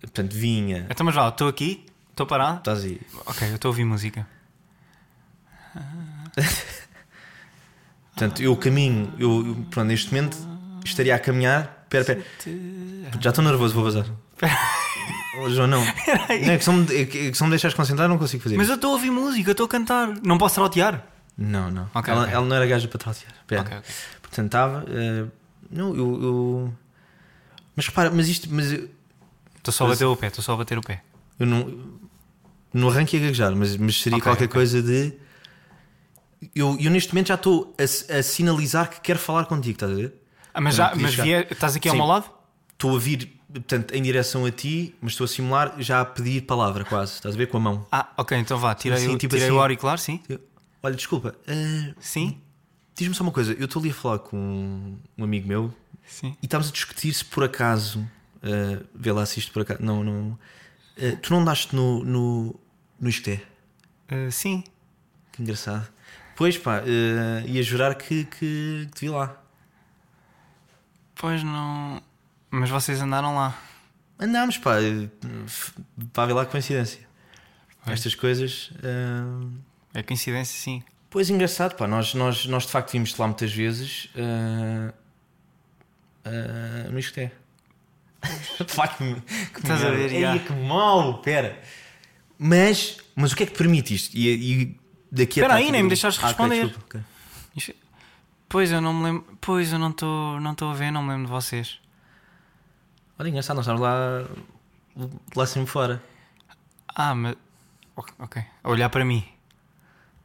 Portanto, 0.00 0.32
vinha. 0.32 0.86
Então, 0.90 1.04
mas 1.04 1.14
vá, 1.14 1.28
estou 1.28 1.46
aqui, 1.48 1.84
estou 2.20 2.26
parado. 2.26 2.58
Estás 2.58 2.84
aí. 2.84 3.00
Ok, 3.26 3.48
eu 3.48 3.54
estou 3.54 3.68
a 3.68 3.72
ouvir 3.72 3.84
música. 3.84 4.26
Portanto, 8.12 8.42
eu 8.42 8.56
caminho, 8.56 9.12
eu, 9.18 9.46
eu, 9.46 9.54
pronto, 9.70 9.86
neste 9.88 10.12
momento 10.12 10.36
estaria 10.84 11.14
a 11.14 11.18
caminhar. 11.18 11.86
Pera, 11.88 12.04
pera. 12.04 12.22
Já 13.20 13.30
estou 13.30 13.42
nervoso, 13.42 13.74
vou 13.74 13.84
vazar. 13.84 14.06
Oh, 15.38 15.48
João, 15.48 15.66
não. 15.66 15.80
não 16.44 16.52
é, 16.52 16.58
que 16.58 16.64
se 16.64 16.70
me, 16.70 16.96
é 16.96 17.04
que 17.06 17.28
é 17.28 17.32
se 17.32 17.42
me 17.42 17.50
deixares 17.50 17.74
concentrar, 17.74 18.08
não 18.08 18.18
consigo 18.18 18.42
fazer 18.42 18.56
Mas 18.56 18.64
isso. 18.64 18.72
eu 18.72 18.76
estou 18.76 18.90
a 18.90 18.94
ouvir 18.94 19.10
música, 19.10 19.48
eu 19.50 19.52
estou 19.52 19.66
a 19.66 19.68
cantar. 19.68 20.08
Não 20.22 20.36
posso 20.36 20.56
trautear? 20.56 21.04
Não, 21.38 21.70
não. 21.70 21.88
Ok, 21.94 22.12
ela, 22.12 22.22
ok. 22.24 22.34
ela 22.34 22.44
não 22.46 22.56
era 22.56 22.66
gaja 22.66 22.86
para 22.88 22.98
trautear. 22.98 23.32
Pera. 23.46 23.62
Ok, 23.62 23.78
ok. 23.78 23.90
Portanto, 24.20 24.46
estava. 24.46 24.84
eh, 24.88 25.24
não, 25.70 25.94
eu, 25.94 26.22
eu- 26.22 26.74
Mas 27.74 27.86
repara, 27.86 28.10
mas 28.10 28.28
isto. 28.28 28.48
Mas 28.50 28.72
eu, 28.72 28.88
Estou 29.56 29.72
só 29.72 29.84
a 29.86 29.88
bater 29.88 30.04
o 30.06 30.16
pé, 30.16 30.26
estou 30.28 30.42
só 30.42 30.54
a 30.54 30.56
bater 30.56 30.78
o 30.78 30.82
pé. 30.82 31.02
eu 31.38 31.46
não. 31.46 32.00
No 32.72 32.88
arranque 32.88 33.16
ia 33.16 33.22
gaguejar, 33.22 33.54
mas, 33.56 33.76
mas 33.76 34.00
seria 34.00 34.18
Ok, 34.18 34.24
qualquer 34.24 34.44
ok. 34.44 34.54
coisa 34.54 34.82
de. 34.82 35.12
Eu, 36.54 36.76
eu 36.80 36.90
neste 36.90 37.12
momento 37.12 37.28
já 37.28 37.34
estou 37.34 37.74
a, 37.78 38.18
a 38.18 38.22
sinalizar 38.22 38.88
que 38.90 39.00
quero 39.00 39.18
falar 39.18 39.44
contigo, 39.46 39.74
estás 39.74 39.92
a 39.92 39.94
ver? 39.94 40.14
Ah, 40.54 40.60
mas 40.60 40.74
já, 40.74 40.92
mas 40.96 41.14
vier, 41.14 41.46
estás 41.50 41.76
aqui 41.76 41.88
ao 41.88 41.94
Sim. 41.94 41.98
meu 42.00 42.06
lado? 42.06 42.30
Estou 42.72 42.96
a 42.96 42.98
vir, 42.98 43.30
portanto, 43.52 43.92
em 43.94 44.02
direção 44.02 44.46
a 44.46 44.50
ti, 44.50 44.94
mas 45.02 45.12
estou 45.12 45.26
a 45.26 45.28
simular 45.28 45.74
já 45.78 46.00
a 46.00 46.04
pedir 46.04 46.42
palavra 46.42 46.84
quase, 46.84 47.12
estás 47.14 47.34
a 47.34 47.38
ver? 47.38 47.46
Com 47.48 47.58
a 47.58 47.60
mão. 47.60 47.86
Ah, 47.92 48.08
ok, 48.16 48.38
então 48.38 48.56
vá, 48.58 48.74
tirei, 48.74 48.96
Assim, 48.98 49.14
o, 49.14 49.18
tipo 49.18 49.34
tirei 49.34 49.48
assim. 49.48 49.56
o 49.56 49.60
auricular, 49.60 49.98
sim? 49.98 50.20
Olha, 50.82 50.94
desculpa, 50.94 51.34
eh, 51.46 51.92
Sim? 52.00 52.40
diz-me 52.96 53.14
só 53.14 53.22
uma 53.22 53.32
coisa. 53.32 53.52
Eu 53.52 53.66
estou 53.66 53.80
ali 53.80 53.90
a 53.90 53.94
falar 53.94 54.20
com 54.20 54.96
um 55.18 55.22
amigo 55.24 55.46
meu 55.46 55.74
Sim. 56.06 56.34
e 56.42 56.46
estávamos 56.46 56.70
a 56.70 56.72
discutir 56.72 57.12
se 57.12 57.22
por 57.24 57.44
acaso, 57.44 58.02
eh, 58.42 58.78
vê 58.94 59.12
lá 59.12 59.26
se 59.26 59.38
isto 59.40 59.52
por 59.52 59.60
acaso, 59.60 59.82
não, 59.82 60.02
não, 60.02 60.38
eh, 61.00 61.16
tu 61.16 61.32
não 61.32 61.40
andaste 61.40 61.74
no, 61.74 62.04
no, 62.04 62.60
No 62.98 63.08
Isqueté. 63.08 63.42
Uh, 64.12 64.30
sim. 64.30 64.62
Que 65.32 65.42
engraçado. 65.42 65.88
Pois 66.36 66.58
pá, 66.58 66.80
uh, 66.80 67.48
ia 67.48 67.62
jurar 67.62 67.94
que, 67.94 68.24
que, 68.24 68.86
que 68.86 68.90
te 68.94 69.00
vi 69.02 69.08
lá. 69.08 69.36
Pois 71.14 71.42
não. 71.42 72.02
Mas 72.50 72.70
vocês 72.70 73.00
andaram 73.00 73.34
lá. 73.34 73.58
Andámos, 74.18 74.58
pá. 74.58 74.76
Para 76.12 76.26
ver 76.26 76.32
lá 76.32 76.44
que 76.44 76.52
coincidência. 76.52 77.06
Estas 77.86 78.14
coisas. 78.14 78.70
Uh... 78.76 79.50
É 79.94 80.02
coincidência, 80.02 80.58
sim. 80.58 80.82
Pois 81.08 81.30
engraçado, 81.30 81.74
pá. 81.76 81.86
Nós, 81.86 82.14
nós, 82.14 82.46
nós 82.46 82.64
de 82.64 82.72
facto 82.72 82.92
vimos-te 82.92 83.20
lá 83.20 83.26
muitas 83.26 83.52
vezes. 83.52 84.10
Uh... 84.14 84.92
Uh... 86.26 86.90
No 86.92 86.98
Isqueté. 86.98 87.32
Pá, 88.76 88.88
que, 88.88 89.14
que 89.52 89.58
Estás 89.60 89.82
a 89.84 89.90
ver, 89.90 90.12
Ei, 90.12 90.20
já. 90.20 90.38
que 90.38 90.52
mau, 90.52 91.20
pera. 91.22 91.60
Mas, 92.38 92.98
mas 93.16 93.32
o 93.32 93.36
que 93.36 93.44
é 93.44 93.46
que 93.46 93.52
te 93.52 93.58
permite 93.58 93.94
isto? 93.94 94.14
E, 94.16 94.28
e 94.28 94.80
daqui 95.10 95.40
a 95.40 95.44
Espera 95.44 95.54
aí, 95.54 95.62
pouco- 95.64 95.72
nem 95.72 95.82
me 95.82 95.88
deixaste 95.88 96.20
Ah, 96.22 96.28
responder. 96.28 96.64
desculpa, 96.66 96.84
ok. 96.86 97.00
Isto- 97.56 97.74
Pois 98.48 98.70
eu 98.72 98.80
não 98.80 98.92
me 98.92 99.04
lembro. 99.04 99.38
Pois 99.40 99.72
eu 99.72 99.78
não 99.78 99.90
estou 99.90 100.40
não 100.40 100.54
a 100.70 100.74
ver, 100.74 100.90
não 100.90 101.02
me 101.02 101.10
lembro 101.10 101.26
de 101.26 101.32
vocês. 101.32 101.78
Olha, 103.18 103.28
engraçado, 103.28 103.56
nós 103.56 103.64
estamos 103.66 103.80
lá, 103.80 104.26
lá 105.36 105.46
sempre 105.46 105.70
fora. 105.70 106.02
Ah, 106.88 107.14
mas. 107.14 107.36
Ok, 107.94 108.12
ok. 108.18 108.42
A 108.64 108.70
olhar 108.70 108.88
para 108.90 109.04
mim. 109.04 109.24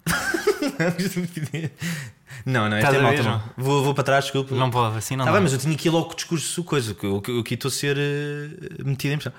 não, 2.45 2.67
não, 2.69 2.77
Estás 2.77 2.95
é 2.95 2.99
a 2.99 3.01
malta. 3.01 3.23
não. 3.23 3.43
Vou, 3.57 3.83
vou 3.83 3.93
para 3.93 4.03
trás, 4.03 4.25
desculpa. 4.25 4.55
Não 4.55 4.71
pode, 4.71 4.97
assim 4.97 5.15
não 5.15 5.25
Tá 5.25 5.31
dá. 5.31 5.37
bem, 5.37 5.43
mas 5.43 5.53
eu 5.53 5.59
tinha 5.59 5.73
aqui 5.75 5.89
logo 5.89 6.11
o 6.11 6.15
discurso, 6.15 6.63
coisa, 6.63 6.93
que 6.95 7.05
eu, 7.05 7.21
que 7.21 7.29
eu 7.31 7.39
aqui 7.39 7.53
estou 7.53 7.69
a 7.69 7.71
ser 7.71 7.97
eh, 7.97 8.83
metido 8.83 9.13
em 9.13 9.17
pressão. 9.17 9.33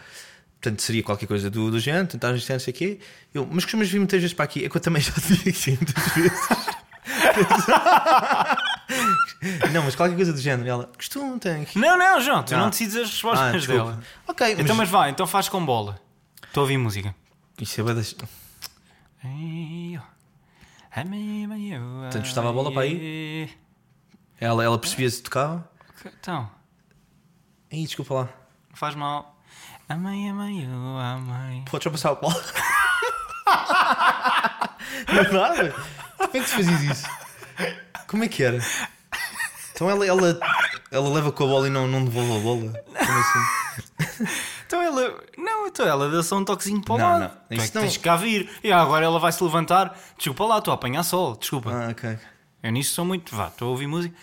Portanto, 0.61 0.81
seria 0.83 1.03
qualquer 1.03 1.27
coisa 1.27 1.51
do, 1.51 1.71
do 1.71 1.79
género, 1.79 2.07
tentar 2.07 2.35
isto, 2.35 2.51
não 2.53 2.59
sei 2.59 2.73
o 2.73 2.77
quê. 2.77 2.99
Eu, 3.35 3.47
mas 3.51 3.65
costumas 3.65 3.89
vir 3.89 3.99
muitas 3.99 4.21
vezes 4.21 4.35
para 4.35 4.45
aqui. 4.47 4.65
É 4.65 4.69
que 4.69 4.77
eu 4.77 4.81
também 4.81 5.03
já 5.03 5.13
te 5.13 5.21
vi 5.35 5.51
aqui 5.51 5.71
muitas 5.81 6.15
vezes. 6.15 6.49
não, 9.73 9.83
mas 9.85 9.95
qualquer 9.95 10.17
coisa 10.17 10.33
do 10.33 10.41
género. 10.41 10.69
Ela, 10.69 10.91
costumo, 10.97 11.39
tem 11.39 11.63
aqui. 11.63 11.79
Não, 11.79 11.97
não, 11.99 12.21
João, 12.21 12.43
tu 12.43 12.55
Ah. 12.55 12.59
não 12.59 12.71
decides 12.71 12.97
as 12.97 13.03
Ah, 13.03 13.11
respostas 13.11 13.53
desculpa. 13.63 13.85
dela. 13.93 14.01
Ok, 14.27 14.47
mas, 14.55 14.59
Então, 14.65 14.77
mas 14.77 14.89
vai, 14.89 15.11
então 15.11 15.27
faz 15.27 15.49
com 15.49 15.65
bola. 15.65 16.01
Estou 16.47 16.63
a 16.63 16.65
ouvir 16.65 16.79
música. 16.79 17.15
Isso 17.61 17.81
é 17.81 17.85
bué 17.85 17.95
das- 17.95 18.17
Portanto, 22.03 22.27
estava 22.27 22.49
a 22.49 22.53
bola 22.53 22.73
para 22.73 22.83
aí? 22.83 23.51
Ela, 24.41 24.65
ela 24.65 24.79
percebia 24.79 25.11
se 25.11 25.23
tocava. 25.23 25.69
Então, 26.21 26.49
Ih, 27.71 27.85
desculpa 27.85 28.15
lá. 28.15 28.29
não 28.71 28.77
faz 28.77 28.95
mal. 28.95 29.37
Amei, 29.89 30.29
amei, 30.29 30.65
eu 30.65 30.99
amei. 30.99 31.63
Podes 31.71 31.85
só 31.85 31.91
passar 31.91 32.11
a 32.11 32.15
bola. 32.15 32.35
Não 35.13 35.21
é 35.21 35.33
nada. 35.33 35.75
Como 36.17 36.25
é 36.25 36.29
que 36.29 36.41
tu 36.41 36.49
fazias 36.49 36.83
isso? 36.83 37.07
Como 38.07 38.25
é 38.25 38.29
que 38.29 38.43
era? 38.43 38.59
Então 39.73 39.91
ela, 39.91 40.07
ela, 40.07 40.41
ela 40.91 41.09
leva 41.11 41.31
com 41.31 41.45
a 41.45 41.47
bola 41.47 41.67
e 41.67 41.71
não, 41.71 41.87
não 41.87 42.05
devolve 42.05 42.37
a 42.37 42.41
bola? 42.41 42.83
Como 42.85 43.19
assim? 43.19 44.27
Então 44.67 44.83
ela. 44.83 45.23
Não, 45.39 45.67
então 45.69 45.87
ela 45.87 46.11
deu 46.11 46.23
só 46.23 46.37
um 46.37 46.45
toquezinho 46.45 46.83
para 46.83 46.95
o 46.95 46.99
Não, 46.99 47.07
lado. 47.07 47.21
não. 47.21 47.29
Tu 47.29 47.37
é 47.51 47.57
não- 47.57 47.83
tens 47.83 47.97
que 47.97 48.03
cá 48.03 48.17
vir. 48.17 48.51
E 48.65 48.73
agora 48.73 49.05
ela 49.05 49.19
vai 49.19 49.31
se 49.33 49.43
levantar. 49.43 49.97
Desculpa 50.17 50.45
lá, 50.45 50.59
estou 50.59 50.73
a 50.73 50.75
apanhar 50.75 51.03
sol. 51.05 51.37
Desculpa. 51.37 51.71
Ah, 51.73 51.91
ok. 51.91 52.19
Eu 52.63 52.73
nisso 52.73 52.93
sou 52.95 53.05
muito. 53.05 53.35
Vá, 53.35 53.47
estou 53.49 53.69
a 53.69 53.71
ouvir 53.71 53.87
música. 53.87 54.15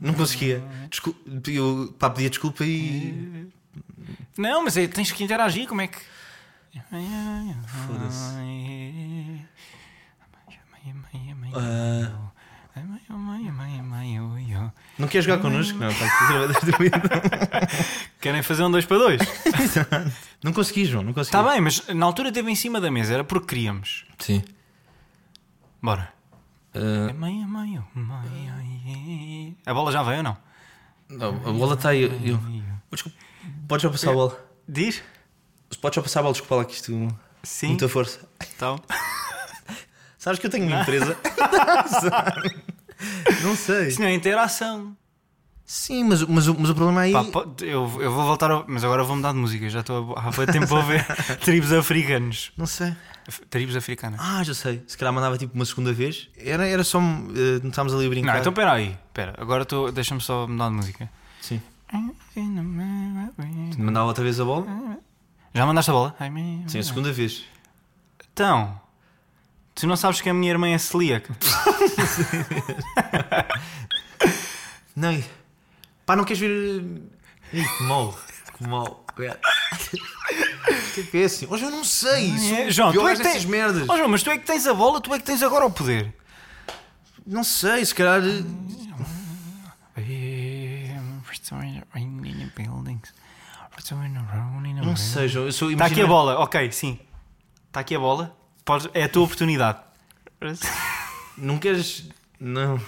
Não 0.00 0.14
conseguia. 0.14 0.62
Desculpa, 0.88 1.18
eu 1.50 1.92
pá, 1.98 2.08
pedia 2.10 2.30
desculpa 2.30 2.64
e. 2.64 3.48
Não, 4.38 4.62
mas 4.64 4.76
é, 4.76 4.86
tens 4.86 5.10
que 5.10 5.24
interagir. 5.24 5.66
Como 5.68 5.80
é 5.80 5.88
que. 5.88 5.98
Ah, 11.52 12.30
não 14.98 15.08
queres 15.08 15.24
jogar 15.26 15.40
connosco? 15.42 15.78
Não, 15.78 15.88
vez 15.90 16.50
destruído. 16.62 17.00
Querem 18.20 18.42
fazer 18.42 18.62
um 18.62 18.70
2 18.70 18.84
para 18.86 18.98
2? 18.98 19.20
Não 20.42 20.52
consegui, 20.52 20.84
João, 20.84 21.02
não 21.02 21.12
consegui. 21.12 21.36
Está 21.36 21.50
bem, 21.50 21.60
mas 21.60 21.86
na 21.88 22.06
altura 22.06 22.28
esteve 22.28 22.50
em 22.50 22.54
cima 22.54 22.80
da 22.80 22.90
mesa. 22.90 23.14
Era 23.14 23.24
porque 23.24 23.46
queríamos. 23.48 24.04
Sim. 24.18 24.42
Bora. 25.82 26.12
Ah, 26.74 27.12
A 29.66 29.74
bola 29.74 29.90
já 29.92 30.02
veio 30.02 30.18
ou 30.18 30.22
não? 30.22 30.36
não, 31.08 31.28
a 31.28 31.52
bola 31.52 31.74
está 31.74 31.88
aí. 31.90 32.02
Eu, 32.02 32.38
desculpa, 32.92 33.18
podes 33.66 33.82
só 33.82 33.90
passar 33.90 34.10
a 34.10 34.14
bola. 34.14 34.46
Diz? 34.68 35.02
Podes 35.80 35.94
só 35.96 36.02
passar 36.02 36.20
a 36.20 36.22
bola, 36.22 36.32
desculpa 36.32 36.54
lá 36.56 36.64
que 36.64 36.74
isto. 36.74 36.92
Sim. 37.42 37.68
Muita 37.68 37.88
força. 37.88 38.28
Então. 38.54 38.80
Sabes 40.20 40.38
que 40.38 40.46
eu 40.46 40.50
tenho 40.50 40.66
uma 40.66 40.82
empresa? 40.82 41.16
não 43.42 43.56
sei. 43.56 43.88
Isso 43.88 43.98
não 44.00 44.06
é 44.06 44.12
interação. 44.14 44.94
Sim, 45.64 46.04
mas, 46.04 46.22
mas, 46.24 46.46
o- 46.46 46.54
mas 46.58 46.68
o 46.68 46.74
problema 46.74 47.00
aí. 47.00 47.12
Pá, 47.12 47.24
eu, 47.62 47.90
eu 48.02 48.12
vou 48.12 48.26
voltar, 48.26 48.50
a- 48.50 48.64
mas 48.68 48.84
agora 48.84 49.02
vou 49.02 49.16
mudar 49.16 49.32
de 49.32 49.38
música. 49.38 49.66
Já 49.70 49.80
estou 49.80 50.14
há 50.18 50.24
muito 50.24 50.52
tempo 50.52 50.74
a 50.76 50.82
ver 50.82 51.06
tribos 51.40 51.72
africanos. 51.72 52.52
Não 52.54 52.66
sei. 52.66 52.94
Tribos 53.48 53.74
africanas. 53.76 54.20
Ah, 54.22 54.44
já 54.44 54.52
sei. 54.52 54.82
Se 54.86 54.98
calhar 54.98 55.14
mandava 55.14 55.38
tipo 55.38 55.54
uma 55.54 55.64
segunda 55.64 55.90
vez. 55.92 56.28
Era, 56.36 56.66
era 56.68 56.84
só. 56.84 57.00
não 57.00 57.70
estávamos 57.70 57.94
ali 57.94 58.04
a 58.04 58.08
brincar. 58.10 58.32
Não, 58.34 58.40
então 58.40 58.50
espera 58.50 58.72
aí. 58.72 58.88
Espera, 59.06 59.34
agora 59.38 59.62
estou- 59.62 59.90
deixa-me 59.90 60.20
só 60.20 60.46
mudar 60.46 60.68
de 60.68 60.74
música. 60.74 61.10
Sim. 61.40 61.62
Mandava 63.78 64.06
outra 64.06 64.22
vez 64.22 64.38
a 64.38 64.44
bola? 64.44 64.66
Já 65.54 65.64
mandaste 65.64 65.90
a 65.90 65.94
bola? 65.94 66.14
Sim, 66.66 66.78
a 66.78 66.82
segunda 66.82 67.10
vez. 67.12 67.44
Então, 68.32 68.80
tu 69.80 69.86
não 69.86 69.96
sabes 69.96 70.20
que 70.20 70.28
a 70.28 70.34
minha 70.34 70.50
irmã 70.50 70.68
é 70.68 70.78
celíaca? 70.78 71.34
Não. 74.94 75.22
Pá, 76.04 76.14
não 76.16 76.24
queres 76.24 76.40
vir. 76.40 76.84
Ih, 77.52 77.64
que 77.64 77.82
mal. 77.84 78.18
Que 78.58 78.66
mal. 78.66 79.06
Que 81.10 81.18
é 81.18 81.24
assim? 81.24 81.46
Hoje 81.48 81.64
eu 81.64 81.70
não 81.70 81.84
sei. 81.84 82.36
Sou 82.36 82.56
É, 82.56 82.70
João, 82.70 82.92
tu 82.92 83.08
é 83.08 83.16
que 83.16 83.22
tens... 83.22 83.44
merdas. 83.44 83.88
Oh, 83.88 83.96
João, 83.96 84.08
mas 84.08 84.22
tu 84.22 84.30
é 84.30 84.36
que 84.36 84.44
tens 84.44 84.66
a 84.66 84.74
bola, 84.74 85.00
tu 85.00 85.14
é 85.14 85.18
que 85.18 85.24
tens 85.24 85.42
agora 85.42 85.64
o 85.64 85.70
poder. 85.70 86.14
Não 87.26 87.42
sei, 87.44 87.84
se 87.84 87.94
calhar. 87.94 88.20
Não 94.84 94.96
sei, 94.96 95.28
João. 95.28 95.46
Eu 95.46 95.52
sou. 95.52 95.70
Está 95.70 95.86
aqui 95.86 96.02
a 96.02 96.06
bola, 96.06 96.38
ok, 96.40 96.70
sim. 96.72 96.98
Está 97.68 97.80
aqui 97.80 97.94
a 97.94 97.98
bola. 97.98 98.36
Podes- 98.70 98.90
É 98.94 99.04
a 99.04 99.08
tua 99.08 99.24
oportunidade. 99.24 99.78
Não 101.36 101.58
queres. 101.58 102.08
Não. 102.38 102.80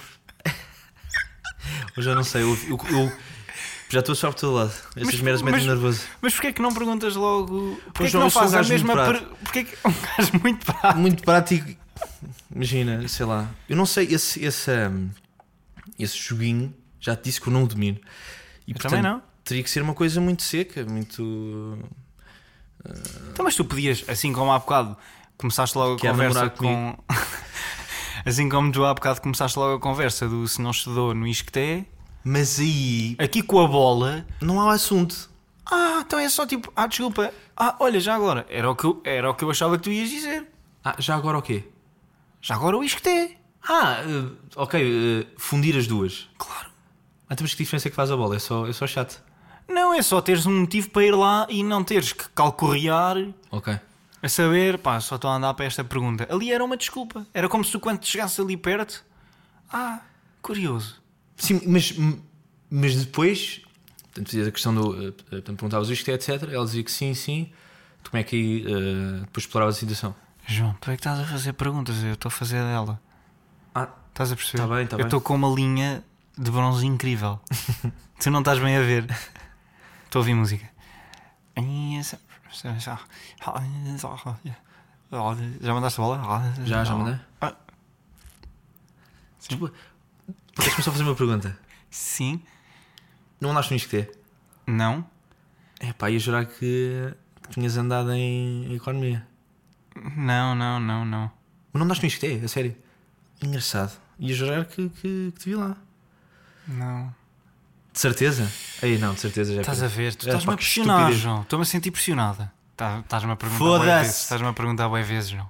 Hoje 1.97 2.09
eu 2.09 2.15
não 2.15 2.23
sei. 2.23 2.41
Eu, 2.43 2.57
eu- 2.69 2.77
eu 2.89 3.11
já 3.89 3.99
estou 3.99 4.15
só 4.15 4.31
por 4.31 4.39
todo 4.39 4.53
lado. 4.55 4.69
Essas 4.95 5.03
Mas- 5.05 5.19
merdas 5.21 5.41
metem 5.41 5.65
nervoso. 5.67 6.01
Mas 6.21 6.33
porquê 6.33 6.47
é 6.47 6.51
que 6.53 6.61
não 6.61 6.73
perguntas 6.73 7.15
logo? 7.15 7.79
Porquê 7.93 8.03
é 8.05 8.09
que 8.09 8.17
não 8.17 8.29
fazes 8.29 8.55
a 8.55 8.63
mesma 8.63 8.95
per... 8.95 9.21
Porquê 9.43 9.63
que 9.65 9.77
um 9.87 9.91
gajo 10.17 10.31
muito 10.41 10.65
prático? 10.65 10.99
Muito 10.99 11.23
prático. 11.23 11.69
Imagina, 12.53 13.07
sei 13.07 13.25
lá. 13.25 13.49
Eu 13.69 13.75
não 13.75 13.85
sei, 13.85 14.07
esse, 14.13 14.43
esse, 14.43 14.71
um, 14.71 15.09
esse 15.99 16.17
joguinho 16.17 16.73
já 16.99 17.15
te 17.15 17.23
disse 17.25 17.39
que 17.41 17.47
eu 17.47 17.53
não 17.53 17.63
o 17.63 17.67
domino. 17.67 17.99
E, 18.67 18.71
Eu 18.71 18.77
também 18.77 19.01
não. 19.01 19.21
Teria 19.43 19.63
que 19.63 19.69
ser 19.69 19.81
uma 19.81 19.93
coisa 19.93 20.19
muito 20.21 20.41
seca, 20.43 20.85
muito. 20.85 21.77
Então, 23.31 23.43
mas 23.45 23.55
tu 23.55 23.63
podias, 23.65 24.03
assim 24.07 24.31
como 24.33 24.51
há 24.51 24.59
bocado 24.59 24.97
começaste 25.43 25.77
logo 25.77 25.95
a 25.95 25.99
Quer 25.99 26.11
conversa 26.11 26.49
com. 26.51 26.97
assim 28.25 28.47
como 28.47 28.71
tu 28.71 28.85
há 28.85 28.93
bocado 28.93 29.19
começaste 29.21 29.59
logo 29.59 29.75
a 29.75 29.79
conversa 29.79 30.27
do 30.27 30.47
se 30.47 30.61
não 30.61 30.71
estudou 30.71 31.13
no 31.13 31.27
Isqueté, 31.27 31.85
Mas 32.23 32.59
aí 32.61 33.17
aqui 33.19 33.41
com 33.43 33.59
a 33.59 33.67
bola. 33.67 34.25
não 34.41 34.61
há 34.61 34.71
assunto. 34.73 35.29
Ah, 35.69 36.01
então 36.05 36.17
é 36.17 36.29
só 36.29 36.45
tipo, 36.45 36.71
ah, 36.75 36.87
desculpa. 36.87 37.33
Ah, 37.57 37.75
olha, 37.79 37.99
já 37.99 38.15
agora. 38.15 38.45
Era 38.49 38.69
o 38.71 38.75
que 38.75 38.85
eu, 38.85 39.01
era 39.03 39.29
o 39.29 39.33
que 39.33 39.43
eu 39.43 39.51
achava 39.51 39.77
que 39.77 39.83
tu 39.83 39.91
ias 39.91 40.09
dizer. 40.09 40.47
Ah, 40.83 40.95
já 40.97 41.15
agora 41.15 41.37
o 41.37 41.41
quê? 41.41 41.65
Já 42.41 42.55
agora 42.55 42.77
o 42.77 42.83
Isqueté. 42.83 43.37
Ah, 43.67 44.01
eh, 44.05 44.29
ok, 44.55 44.81
eh, 44.81 45.27
fundir 45.37 45.77
as 45.77 45.87
duas. 45.87 46.29
Claro. 46.37 46.69
Ah, 47.29 47.35
temos 47.35 47.53
que 47.53 47.63
diferença 47.63 47.87
é 47.87 47.91
que 47.91 47.95
faz 47.95 48.11
a 48.11 48.17
bola? 48.17 48.35
É 48.35 48.39
só, 48.39 48.65
é 48.67 48.73
só 48.73 48.87
chato. 48.87 49.21
Não, 49.67 49.93
é 49.93 50.01
só 50.01 50.21
teres 50.21 50.45
um 50.45 50.61
motivo 50.61 50.89
para 50.89 51.03
ir 51.05 51.15
lá 51.15 51.47
e 51.49 51.63
não 51.63 51.83
teres 51.83 52.11
que 52.13 52.27
calcorrear 52.29 53.15
Ok. 53.51 53.77
A 54.23 54.29
saber, 54.29 54.77
pá, 54.79 54.99
só 55.01 55.15
estou 55.15 55.29
a 55.29 55.35
andar 55.35 55.53
para 55.53 55.65
esta 55.65 55.83
pergunta. 55.83 56.25
Ali 56.33 56.51
era 56.51 56.63
uma 56.63 56.77
desculpa. 56.77 57.27
Era 57.33 57.47
como 57.49 57.63
se 57.63 57.77
quando 57.77 58.03
chegasse 58.05 58.39
ali 58.41 58.55
perto, 58.57 59.03
ah, 59.71 59.99
curioso. 60.41 61.01
Sim, 61.35 61.61
mas, 61.67 61.93
mas 62.69 62.95
depois, 62.95 63.61
portanto, 64.03 64.27
fazia 64.31 64.47
a 64.47 64.51
questão 64.51 64.73
do. 64.73 65.07
eh, 65.07 65.11
Portanto, 65.11 65.57
perguntavas 65.57 65.89
isto, 65.89 66.07
etc. 66.09 66.43
Ela 66.51 66.65
dizia 66.65 66.83
que 66.83 66.91
sim, 66.91 67.13
sim. 67.13 67.51
Tu 68.01 68.09
como 68.11 68.19
é 68.21 68.23
que 68.23 68.35
aí 68.35 68.65
eh, 68.65 69.19
depois 69.21 69.43
exploravas 69.45 69.75
a 69.75 69.79
situação? 69.79 70.15
João, 70.47 70.73
tu 70.81 70.89
é 70.91 70.95
que 70.95 70.99
estás 71.01 71.19
a 71.19 71.25
fazer 71.25 71.53
perguntas, 71.53 72.03
eu 72.03 72.13
estou 72.13 72.27
a 72.29 72.31
fazer 72.31 72.61
dela. 72.63 72.99
Ah, 73.75 73.87
Estás 74.09 74.31
a 74.31 74.35
perceber? 74.35 74.63
Tá 74.67 74.75
bem, 74.75 74.85
tá 74.87 74.93
eu 74.95 74.97
bem. 74.99 75.05
estou 75.07 75.19
com 75.21 75.33
uma 75.35 75.47
linha 75.49 76.03
de 76.37 76.51
bronze 76.51 76.85
incrível. 76.85 77.39
tu 78.21 78.29
não 78.29 78.39
estás 78.39 78.59
bem 78.59 78.75
a 78.77 78.81
ver. 78.81 79.05
Estou 80.05 80.19
a 80.19 80.21
ouvir 80.21 80.35
música. 80.35 80.69
Ah, 85.11 85.35
Já 85.61 85.73
mandaste 85.73 85.99
a 85.99 86.03
bola? 86.03 86.21
Ah, 86.23 86.53
Já, 86.65 86.83
já 86.83 86.91
não. 86.91 86.99
mandei. 86.99 87.19
Ah, 87.41 87.55
Desculpa. 89.39 89.73
Deixa-me 90.57 90.83
só 90.83 90.91
fazer 90.91 91.03
uma 91.03 91.15
pergunta. 91.15 91.57
sim. 91.89 92.41
Não 93.41 93.51
andaste 93.51 93.71
no 93.71 93.77
ISCTE? 93.77 94.09
Não. 94.65 95.05
É 95.79 95.91
pá, 95.91 96.09
ia 96.09 96.17
jurar 96.17 96.45
que, 96.45 97.13
que 97.43 97.49
tinhas 97.49 97.75
andado 97.75 98.11
em 98.13 98.73
economia. 98.73 99.27
Não, 100.15 100.55
não, 100.55 100.79
não, 100.79 101.03
não. 101.03 101.31
Mas 101.73 101.79
não 101.79 101.83
andaste 101.83 102.03
no 102.03 102.07
ISCTE, 102.07 102.45
a 102.45 102.47
sério. 102.47 102.73
Engraçado. 103.41 103.99
Ia 104.17 104.33
jurar 104.33 104.65
que, 104.65 104.87
que, 104.89 105.31
que 105.33 105.39
te 105.39 105.49
vi 105.49 105.55
lá. 105.55 105.75
Não. 106.65 107.13
De 107.93 107.99
certeza? 107.99 108.51
Aí 108.81 108.97
não, 108.97 109.13
de 109.13 109.19
certeza 109.21 109.53
já. 109.53 109.61
Estás 109.61 109.81
a 109.83 109.87
ver? 109.87 110.15
Tu 110.15 110.25
É, 110.25 110.29
estás-me 110.29 110.53
a 110.53 110.57
pressionar. 110.57 111.11
João. 111.13 111.41
Estou-me 111.43 111.63
a 111.63 111.65
sentir 111.65 111.91
pressionada. 111.91 112.51
Tá- 112.75 112.99
Estás-me 112.99 113.31
a 113.31 113.35
perguntar 113.35 113.59
Foda-se. 113.59 114.23
Estás-me 114.23 114.47
a 114.47 114.53
perguntar 114.53 114.89
bué 114.89 115.03
vezes, 115.03 115.31
não. 115.33 115.47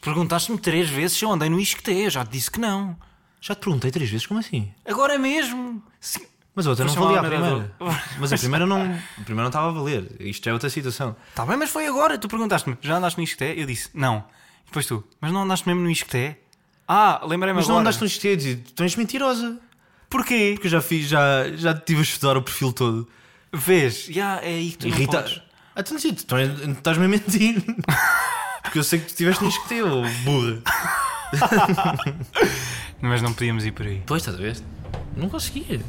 Perguntaste-me 0.00 0.58
três 0.58 0.88
vezes 0.88 1.18
se 1.18 1.24
eu 1.24 1.32
andei 1.32 1.48
no 1.48 1.58
ISCTE. 1.60 1.92
Eu 1.92 2.10
já 2.10 2.24
te 2.24 2.30
disse 2.32 2.50
que 2.50 2.58
não. 2.60 2.96
Já 3.40 3.54
te 3.54 3.58
perguntei 3.60 3.90
três 3.90 4.08
vezes, 4.08 4.26
como 4.26 4.40
assim? 4.40 4.72
Agora 4.86 5.18
mesmo. 5.18 5.82
Se- 6.00 6.26
Mas 6.54 6.66
a 6.66 6.70
outra 6.70 6.84
não 6.84 6.94
valia 6.94 7.20
a 7.20 7.24
primeira. 7.24 7.74
Mas 8.20 8.32
a 8.32 8.38
primeira 8.38 8.64
não, 8.66 8.80
a 9.18 9.22
primeira 9.24 9.42
não 9.42 9.46
estava 9.48 9.68
a 9.68 9.72
valer. 9.72 10.06
Isto 10.20 10.48
é 10.48 10.52
outra 10.52 10.70
situação. 10.70 11.16
Tá 11.34 11.44
bem, 11.44 11.56
mas 11.56 11.70
foi 11.70 11.86
agora. 11.86 12.16
Tu 12.16 12.28
perguntaste-me, 12.28 12.78
já 12.80 12.96
andaste 12.96 13.18
no 13.18 13.24
ISCTE? 13.24 13.54
Eu 13.58 13.66
disse, 13.66 13.90
não. 13.92 14.24
E 14.62 14.66
depois 14.66 14.86
tu, 14.86 15.04
mas 15.20 15.32
não 15.32 15.42
andaste 15.42 15.66
mesmo 15.68 15.82
no 15.82 15.90
ISCTE? 15.90 16.36
Ah, 16.86 17.20
lembrei-me 17.24 17.56
Mas 17.56 17.64
agora. 17.64 17.74
não 17.74 17.80
andaste 17.80 18.04
ISCTE 18.04 18.48
e 18.48 18.56
tu 18.56 18.82
és 18.84 18.94
mentirosa. 18.96 19.58
Porquê? 20.12 20.50
Porque 20.54 20.66
eu 20.66 20.70
já 20.70 20.82
fiz, 20.82 21.08
já, 21.08 21.50
já 21.56 21.72
te 21.72 21.86
tive 21.86 22.00
a 22.00 22.02
estudar 22.02 22.36
o 22.36 22.42
perfil 22.42 22.70
todo. 22.70 23.08
Vês? 23.50 24.04
Já, 24.10 24.36
é 24.42 24.48
aí 24.48 24.70
que 24.72 24.78
tu 24.78 24.88
não 24.88 24.94
Irrita. 24.94 25.22
podes. 25.22 25.40
Ah, 25.74 25.82
tu 25.82 25.94
não 25.94 26.00
estás-me 26.74 27.06
a 27.06 27.08
mentir. 27.08 27.62
Porque 28.62 28.78
eu 28.78 28.84
sei 28.84 28.98
que 28.98 29.06
tu 29.06 29.08
estiveste 29.08 29.42
no 29.42 29.48
ISCTE, 29.48 29.82
ô 29.82 30.02
burra. 30.24 30.62
Mas 33.00 33.22
não 33.22 33.32
podíamos 33.32 33.64
ir 33.64 33.72
por 33.72 33.86
aí. 33.86 34.02
Pois, 34.06 34.20
estás 34.20 34.36
a 34.38 34.40
ver? 34.40 34.58
Não 35.16 35.30
conseguia. 35.30 35.80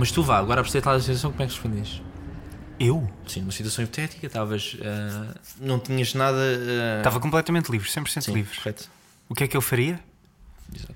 Mas 0.00 0.10
tu 0.10 0.22
vá, 0.22 0.38
agora 0.38 0.62
a 0.62 0.64
perceber 0.64 0.82
tal 0.82 0.98
situação, 0.98 1.30
como 1.30 1.42
é 1.42 1.46
que 1.46 1.52
respondes? 1.52 2.00
Eu? 2.78 3.06
Sim, 3.28 3.40
numa 3.40 3.52
situação 3.52 3.84
hipotética, 3.84 4.26
estavas. 4.26 4.78
ah, 4.82 5.34
não 5.60 5.78
tinhas 5.78 6.14
nada. 6.14 6.38
ah, 6.38 6.98
Estava 7.00 7.20
completamente 7.20 7.70
livre, 7.70 7.86
100% 7.86 8.22
sim, 8.22 8.32
livre. 8.32 8.56
Correto. 8.56 8.88
O 9.28 9.34
que 9.34 9.44
é 9.44 9.46
que 9.46 9.54
eu 9.54 9.60
faria? 9.60 10.00
Exato. 10.74 10.94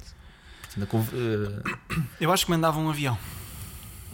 Ah, 0.80 1.70
Eu 2.18 2.32
acho 2.32 2.46
que 2.46 2.50
mandava 2.50 2.78
um 2.80 2.88
avião. 2.88 3.18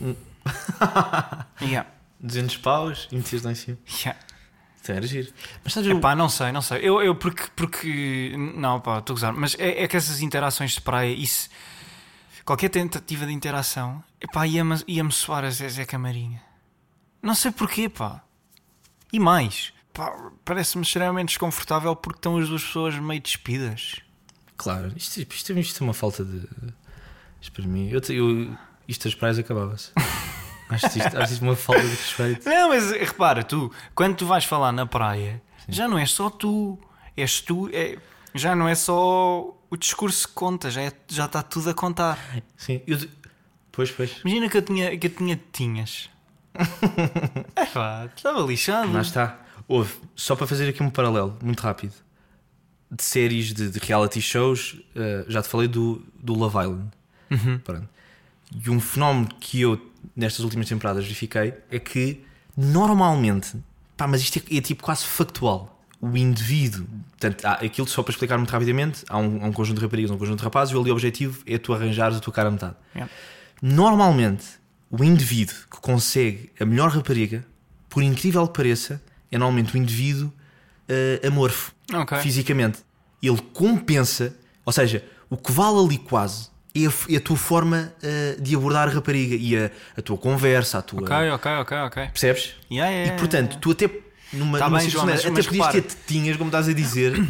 yeah. 1.62 1.88
200 2.18 2.56
paus 2.56 3.06
e 3.12 3.16
metias 3.16 3.44
lá 3.44 3.52
em 3.52 3.54
cima. 3.54 3.78
Yeah. 4.00 4.18
Então 4.82 4.96
era 4.96 5.06
giro. 5.06 5.32
Mas 5.62 5.72
ver? 5.72 5.94
Epá, 5.94 6.16
não 6.16 6.28
sei, 6.28 6.50
não 6.50 6.62
sei. 6.62 6.80
Eu, 6.80 7.00
eu 7.00 7.14
porque, 7.14 7.44
porque. 7.54 8.34
Não, 8.56 8.80
pá, 8.80 8.98
estou 8.98 9.14
a 9.14 9.16
gozar. 9.16 9.32
Mas 9.34 9.54
é, 9.56 9.84
é 9.84 9.86
que 9.86 9.96
essas 9.96 10.20
interações 10.20 10.72
de 10.72 10.80
praia, 10.80 11.12
isso. 11.14 11.48
Qualquer 12.50 12.68
tentativa 12.68 13.24
de 13.26 13.32
interação, 13.32 14.02
epá, 14.20 14.44
ia-me 14.44 14.82
ia 14.88 15.08
soar 15.10 15.44
a 15.44 15.50
Zezé 15.50 15.84
Camarinha. 15.84 16.42
Não 17.22 17.32
sei 17.32 17.52
porquê, 17.52 17.88
pá. 17.88 18.24
E 19.12 19.20
mais, 19.20 19.72
parece-me 20.44 20.82
extremamente 20.82 21.28
desconfortável 21.28 21.94
porque 21.94 22.18
estão 22.18 22.38
as 22.38 22.48
duas 22.48 22.64
pessoas 22.64 22.96
meio 22.96 23.20
despidas. 23.20 24.00
Claro, 24.56 24.92
isto, 24.96 25.18
isto, 25.18 25.52
isto 25.52 25.80
é 25.80 25.86
uma 25.86 25.94
falta 25.94 26.24
de. 26.24 26.48
Isto 27.40 27.52
para 27.52 27.68
mim. 27.68 27.88
Eu, 27.88 28.00
eu, 28.08 28.58
isto 28.88 29.04
das 29.04 29.14
praias 29.14 29.38
acabava-se. 29.38 29.92
acho 30.70 30.86
isto, 30.86 31.18
acho 31.18 31.32
isto 31.32 31.42
uma 31.42 31.54
falta 31.54 31.82
de 31.82 31.88
respeito. 31.88 32.48
Não, 32.48 32.70
mas 32.70 32.90
repara, 32.90 33.44
tu, 33.44 33.72
quando 33.94 34.16
tu 34.16 34.26
vais 34.26 34.44
falar 34.44 34.72
na 34.72 34.86
praia, 34.86 35.40
já 35.68 35.86
não 35.86 35.96
é 35.96 36.04
só 36.04 36.28
tu. 36.28 36.76
És 37.16 37.40
tu, 37.40 37.70
é, 37.72 37.96
já 38.34 38.54
não 38.54 38.68
é 38.68 38.74
só 38.74 39.56
o 39.70 39.76
discurso 39.76 40.28
que 40.28 40.34
conta, 40.34 40.70
já, 40.70 40.82
é, 40.82 40.92
já 41.08 41.26
está 41.26 41.42
tudo 41.42 41.70
a 41.70 41.74
contar. 41.74 42.18
Sim, 42.56 42.80
eu, 42.86 42.98
pois, 43.70 43.90
pois. 43.90 44.20
Imagina 44.24 44.48
que 44.48 44.56
eu 44.56 44.62
tinha, 44.62 44.98
que 44.98 45.06
eu 45.06 45.10
tinha 45.10 45.40
tinhas. 45.52 46.10
é 47.56 47.66
pá, 47.66 48.08
estava 48.14 48.40
lixado. 48.40 48.92
Lá 48.92 49.00
está. 49.00 49.40
Houve, 49.68 49.94
só 50.16 50.34
para 50.34 50.46
fazer 50.46 50.68
aqui 50.68 50.82
um 50.82 50.90
paralelo, 50.90 51.36
muito 51.42 51.60
rápido, 51.60 51.94
de 52.90 53.02
séries 53.02 53.52
de, 53.54 53.70
de 53.70 53.78
reality 53.78 54.20
shows, 54.20 54.76
eh, 54.96 55.24
já 55.28 55.42
te 55.42 55.48
falei 55.48 55.68
do, 55.68 56.04
do 56.18 56.34
Love 56.34 56.58
Island. 56.58 56.90
Pronto. 57.62 57.88
E 58.64 58.68
um 58.68 58.80
fenómeno 58.80 59.28
que 59.38 59.60
eu, 59.60 59.80
nestas 60.16 60.44
últimas 60.44 60.68
temporadas, 60.68 61.04
verifiquei 61.04 61.54
é 61.70 61.78
que, 61.78 62.24
normalmente, 62.56 63.56
pá, 63.96 64.08
mas 64.08 64.20
isto 64.20 64.40
é, 64.40 64.56
é 64.56 64.60
tipo 64.60 64.82
quase 64.82 65.04
factual. 65.04 65.79
O 66.00 66.16
indivíduo, 66.16 66.86
portanto, 67.10 67.44
há 67.44 67.52
aquilo 67.54 67.86
só 67.86 68.02
para 68.02 68.10
explicar 68.12 68.38
muito 68.38 68.50
rapidamente: 68.50 69.04
há 69.08 69.18
um, 69.18 69.44
há 69.44 69.46
um 69.46 69.52
conjunto 69.52 69.78
de 69.78 69.84
raparigas, 69.84 70.10
um 70.10 70.16
conjunto 70.18 70.38
de 70.38 70.44
rapazes, 70.44 70.74
e 70.74 70.78
ali 70.78 70.90
o 70.90 70.94
objetivo 70.94 71.42
é 71.46 71.58
tu 71.58 71.74
arranjares 71.74 72.16
a 72.16 72.20
tua 72.20 72.32
cara 72.32 72.48
a 72.48 72.52
metade. 72.52 72.74
Yeah. 72.94 73.12
Normalmente, 73.60 74.44
o 74.90 75.04
indivíduo 75.04 75.54
que 75.70 75.78
consegue 75.80 76.50
a 76.58 76.64
melhor 76.64 76.90
rapariga, 76.90 77.44
por 77.88 78.02
incrível 78.02 78.46
que 78.48 78.54
pareça, 78.56 79.02
é 79.30 79.36
normalmente 79.38 79.74
o 79.74 79.78
indivíduo 79.78 80.32
eh, 80.88 81.20
amorfo, 81.26 81.72
Ok. 81.92 82.18
fisicamente. 82.18 82.78
Ele 83.22 83.40
compensa, 83.52 84.34
ou 84.64 84.72
seja, 84.72 85.04
o 85.28 85.36
que 85.36 85.52
vale 85.52 85.78
ali 85.84 85.98
quase 85.98 86.48
é 86.74 86.86
a, 86.86 86.92
é 87.12 87.16
a 87.16 87.20
tua 87.20 87.36
forma 87.36 87.92
eh, 88.02 88.36
de 88.40 88.56
abordar 88.56 88.88
a 88.88 88.92
rapariga 88.92 89.36
e 89.36 89.56
a, 89.56 89.70
a 89.96 90.00
tua 90.02 90.16
conversa, 90.16 90.78
a 90.78 90.82
tua. 90.82 91.02
Ok, 91.02 91.30
ok, 91.30 91.52
ok, 91.60 91.76
ok. 91.78 92.06
Percebes? 92.08 92.54
Yeah, 92.70 92.90
yeah, 92.90 93.14
E 93.14 93.18
portanto, 93.18 93.58
tu 93.60 93.72
até 93.72 93.88
numa, 94.32 94.58
Tá 94.58 94.68
numa 94.68 94.78
bem, 94.78 94.88
João, 94.90 95.06
mas- 95.06 95.20
até 95.20 95.30
mas 95.30 95.46
podias 95.46 95.66
repara. 95.66 95.82
ter 95.82 95.94
tetinhas, 95.94 96.36
como 96.36 96.48
estás 96.48 96.68
a 96.68 96.72
dizer, 96.72 97.28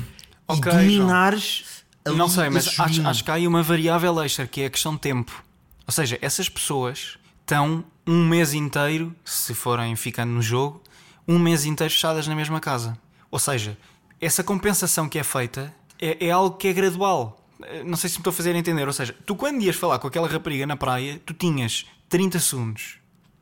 Ok, 0.49 0.71
e 0.73 0.75
dominares 0.77 1.65
Não 2.07 2.29
sei, 2.29 2.49
mas 2.51 2.79
acho, 2.81 3.07
acho 3.07 3.25
que 3.25 3.31
há 3.31 3.35
aí 3.35 3.47
uma 3.47 3.63
variável 3.63 4.21
extra 4.23 4.47
que 4.47 4.63
é 4.63 4.67
a 4.67 4.71
questão 4.71 4.95
de 4.95 5.01
tempo. 5.01 5.45
Ou 5.87 5.93
seja, 5.93 6.19
essas 6.23 6.49
pessoas 6.49 7.19
estão 7.41 7.85
um 8.07 8.27
mês 8.27 8.55
inteiro, 8.55 9.15
se 9.25 9.55
forem 9.55 9.95
ficando 9.97 10.33
no 10.33 10.41
jogo, 10.43 10.83
um 11.29 11.39
mês 11.39 11.65
inteiro 11.65 11.93
fechadas 11.93 12.27
na 12.27 12.35
mesma 12.35 12.59
casa. 12.61 12.99
Ou 13.31 13.39
seja, 13.39 13.77
essa 14.21 14.43
compensação 14.43 15.09
que 15.09 15.19
é 15.19 15.23
feita 15.23 15.73
é, 16.01 16.27
é 16.27 16.31
algo 16.31 16.57
que 16.57 16.69
é 16.69 16.73
gradual. 16.73 17.37
Eh, 17.63 17.85
Não 17.85 17.97
sei 17.97 18.09
se 18.09 18.17
me 18.17 18.21
estou 18.21 18.31
a 18.31 18.35
fazer 18.35 18.55
entender. 18.57 18.87
Ou 18.87 18.93
seja, 18.93 19.15
tu 19.27 19.37
quando 19.37 19.63
ias 19.63 19.77
falar 19.77 19.99
com 19.99 20.07
aquela 20.09 20.27
rapariga 20.29 20.67
na 20.67 20.77
praia, 20.77 21.21
tu 21.25 21.35
tinhas 21.35 21.85
30 22.09 22.41
segundos. 22.41 22.95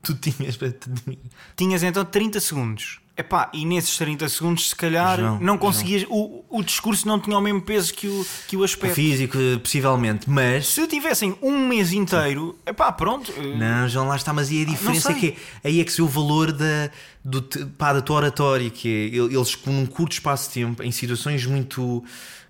Tu 0.02 0.14
tinhas. 0.14 0.56
tu 0.56 0.70
tinhas- 0.70 1.18
Tinhas 1.56 1.82
então 1.82 2.04
30 2.04 2.40
segundos. 2.40 3.00
Epá, 3.18 3.50
e 3.52 3.64
nesses 3.66 3.96
30 3.98 4.28
segundos, 4.28 4.68
se 4.68 4.76
calhar, 4.76 5.18
João, 5.18 5.40
não 5.40 5.58
conseguias. 5.58 6.06
O, 6.08 6.44
o 6.48 6.62
discurso 6.62 7.04
não 7.08 7.18
tinha 7.18 7.36
o 7.36 7.40
mesmo 7.40 7.60
peso 7.60 7.92
que 7.92 8.06
o, 8.06 8.24
que 8.46 8.56
o 8.56 8.60
O 8.60 8.64
aspecto. 8.64 8.94
físico, 8.94 9.36
possivelmente, 9.60 10.30
mas. 10.30 10.68
Se 10.68 10.86
tivessem 10.86 11.36
um 11.42 11.66
mês 11.66 11.92
inteiro, 11.92 12.56
epá, 12.64 12.92
pronto. 12.92 13.32
eh, 13.36 13.56
Não, 13.58 13.88
João, 13.88 14.06
lá 14.06 14.14
está, 14.14 14.32
mas 14.32 14.48
aí 14.50 14.62
a 14.62 14.66
diferença 14.66 15.10
é 15.10 15.14
que 15.14 15.36
é, 15.64 15.68
aí 15.68 15.80
é 15.80 15.84
que 15.84 15.90
se 15.92 16.00
o 16.00 16.06
valor 16.06 16.52
da, 16.52 16.90
do, 17.24 17.42
pá, 17.76 17.92
da 17.92 18.00
tua 18.00 18.16
oratória, 18.18 18.70
que 18.70 18.88
é 18.88 19.16
ele- 19.16 19.34
eles 19.36 19.56
com 19.56 19.72
um 19.72 19.84
curto 19.84 20.12
espaço 20.12 20.46
de 20.48 20.54
tempo, 20.54 20.80
em 20.84 20.92
situações 20.92 21.44
muito 21.44 22.04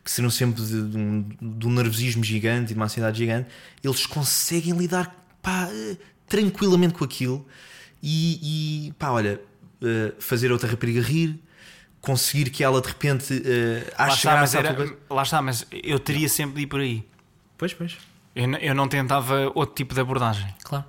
que 0.05 0.11
serão 0.11 0.29
sempre 0.29 0.63
de, 0.63 0.83
de 0.83 0.97
um, 0.99 1.25
de 1.41 1.67
um 1.67 1.71
nervosismo 1.71 2.23
gigante 2.23 2.65
e 2.65 2.75
de 2.75 2.75
uma 2.75 2.85
ansiedade 2.85 3.17
gigante, 3.17 3.49
eles 3.83 4.05
conseguem 4.05 4.75
lidar 4.77 5.15
pá, 5.41 5.67
eh, 5.73 5.97
tranquilamente 6.29 6.93
com 6.93 7.05
aquilo 7.05 7.47
e, 8.03 8.89
e, 8.89 8.93
pá, 8.93 9.11
olha, 9.11 9.41
eh, 9.83 10.13
fazer 10.19 10.51
outra 10.53 10.69
rapariga 10.71 11.01
rir, 11.01 11.39
conseguir 12.01 12.51
que 12.51 12.63
ela 12.63 12.81
de 12.81 12.89
repente 12.89 13.43
Lá 13.99 14.05
ache 14.07 14.17
está, 14.17 14.37
mas 14.37 14.53
graça 14.53 14.57
à 14.57 14.61
era- 14.61 14.75
coisa. 14.75 14.97
lá 15.11 15.23
está, 15.23 15.43
mas 15.43 15.67
eu 15.71 15.99
teria 15.99 16.29
sempre 16.29 16.57
de 16.57 16.63
ir 16.63 16.67
por 16.67 16.81
aí. 16.81 17.05
Pois, 17.57 17.75
pois. 17.75 17.97
Eu, 18.35 18.51
eu 18.57 18.75
não 18.75 18.89
tentava 18.89 19.51
outro 19.55 19.75
tipo 19.75 19.95
de 19.95 20.01
abordagem. 20.01 20.47
Claro. 20.63 20.85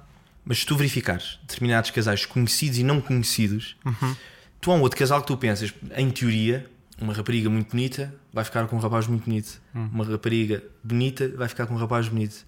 Mas 0.45 0.59
se 0.59 0.65
tu 0.65 0.75
verificares 0.75 1.39
determinados 1.41 1.91
casais 1.91 2.25
conhecidos 2.25 2.77
e 2.77 2.83
não 2.83 3.01
conhecidos, 3.01 3.75
Uhum. 3.85 4.15
tu 4.61 4.71
há 4.71 4.75
um 4.75 4.81
outro 4.81 4.97
casal 4.97 5.21
que 5.21 5.27
tu 5.27 5.37
pensas, 5.37 5.73
em 5.95 6.09
teoria, 6.11 6.69
uma 7.01 7.13
rapariga 7.13 7.49
muito 7.49 7.71
bonita 7.71 8.13
vai 8.33 8.43
ficar 8.43 8.67
com 8.67 8.75
um 8.75 8.79
rapaz 8.79 9.07
muito 9.07 9.25
bonito. 9.25 9.59
Hum. 9.75 9.89
Uma 9.93 10.05
rapariga 10.05 10.63
bonita 10.83 11.27
vai 11.35 11.47
ficar 11.47 11.65
com 11.65 11.73
um 11.73 11.77
rapaz 11.77 12.07
bonito. 12.07 12.45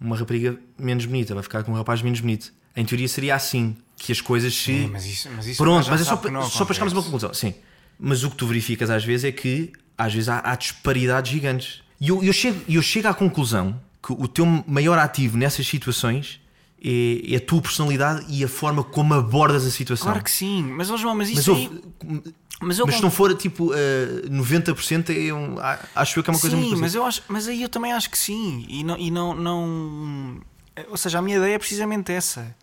Uma 0.00 0.16
rapariga 0.16 0.58
menos 0.78 1.04
bonita 1.06 1.34
vai 1.34 1.42
ficar 1.42 1.62
com 1.62 1.72
um 1.72 1.74
rapaz 1.76 2.00
menos 2.02 2.20
bonito. 2.20 2.52
Em 2.74 2.84
teoria 2.84 3.06
seria 3.08 3.34
assim 3.34 3.76
que 4.02 4.12
as 4.12 4.20
coisas 4.22 4.54
se. 4.54 4.64
Sim, 4.64 4.86
mas 4.90 5.04
isso, 5.04 5.28
mas 5.36 5.46
isso 5.46 5.62
Pronto, 5.62 5.88
mas 5.90 6.00
é 6.00 6.04
só, 6.04 6.16
para- 6.16 6.42
só 6.42 6.64
para 6.64 6.74
chegarmos 6.74 6.94
a 6.94 6.96
uma 6.96 7.02
conclusão. 7.02 7.34
Sim. 7.34 7.54
Mas 7.98 8.24
o 8.24 8.30
que 8.30 8.36
tu 8.36 8.46
verificas 8.46 8.88
às 8.88 9.04
vezes 9.04 9.24
é 9.26 9.32
que 9.32 9.72
às 9.96 10.12
vezes 10.14 10.28
há, 10.30 10.38
há 10.42 10.54
disparidades 10.56 11.30
gigantes. 11.30 11.82
E 12.00 12.08
eu, 12.08 12.22
eu, 12.24 12.32
chego, 12.32 12.58
eu 12.66 12.80
chego 12.80 13.08
à 13.08 13.14
conclusão 13.14 13.78
que 14.02 14.10
o 14.12 14.26
teu 14.26 14.46
maior 14.66 14.98
ativo 14.98 15.36
nessas 15.36 15.66
situações 15.66 16.40
é, 16.82 17.34
é 17.34 17.36
a 17.36 17.40
tua 17.40 17.60
personalidade 17.60 18.24
e 18.30 18.42
a 18.42 18.48
forma 18.48 18.82
como 18.82 19.12
abordas 19.12 19.66
a 19.66 19.70
situação. 19.70 20.06
Claro 20.06 20.24
que 20.24 20.30
sim, 20.30 20.62
mas 20.62 20.90
ó 20.90 20.96
João, 20.96 21.14
mas 21.14 21.28
Mas, 21.28 21.38
isso 21.40 21.50
houve- 21.52 21.82
aí. 22.02 22.22
Mas, 22.62 22.78
mas 22.78 22.94
se 22.96 23.02
não 23.02 23.10
for 23.10 23.34
tipo 23.34 23.72
uh, 23.72 24.30
90% 24.30 25.10
é 25.10 25.32
um, 25.32 25.56
acho 25.94 26.18
eu 26.18 26.22
que 26.22 26.30
é 26.30 26.32
uma 26.32 26.38
coisa 26.40 26.56
sim, 26.56 26.62
muito 26.62 26.78
mas 26.78 26.94
eu 26.94 27.04
acho, 27.04 27.22
mas 27.28 27.48
aí 27.48 27.62
eu 27.62 27.68
também 27.68 27.92
acho 27.92 28.08
que 28.10 28.18
sim. 28.18 28.64
E 28.68 28.82
não, 28.82 28.96
e 28.98 29.10
não, 29.10 29.34
não. 29.34 30.40
Ou 30.90 30.96
seja, 30.96 31.18
a 31.18 31.22
minha 31.22 31.36
ideia 31.36 31.54
é 31.54 31.58
precisamente 31.58 32.10
essa. 32.12 32.54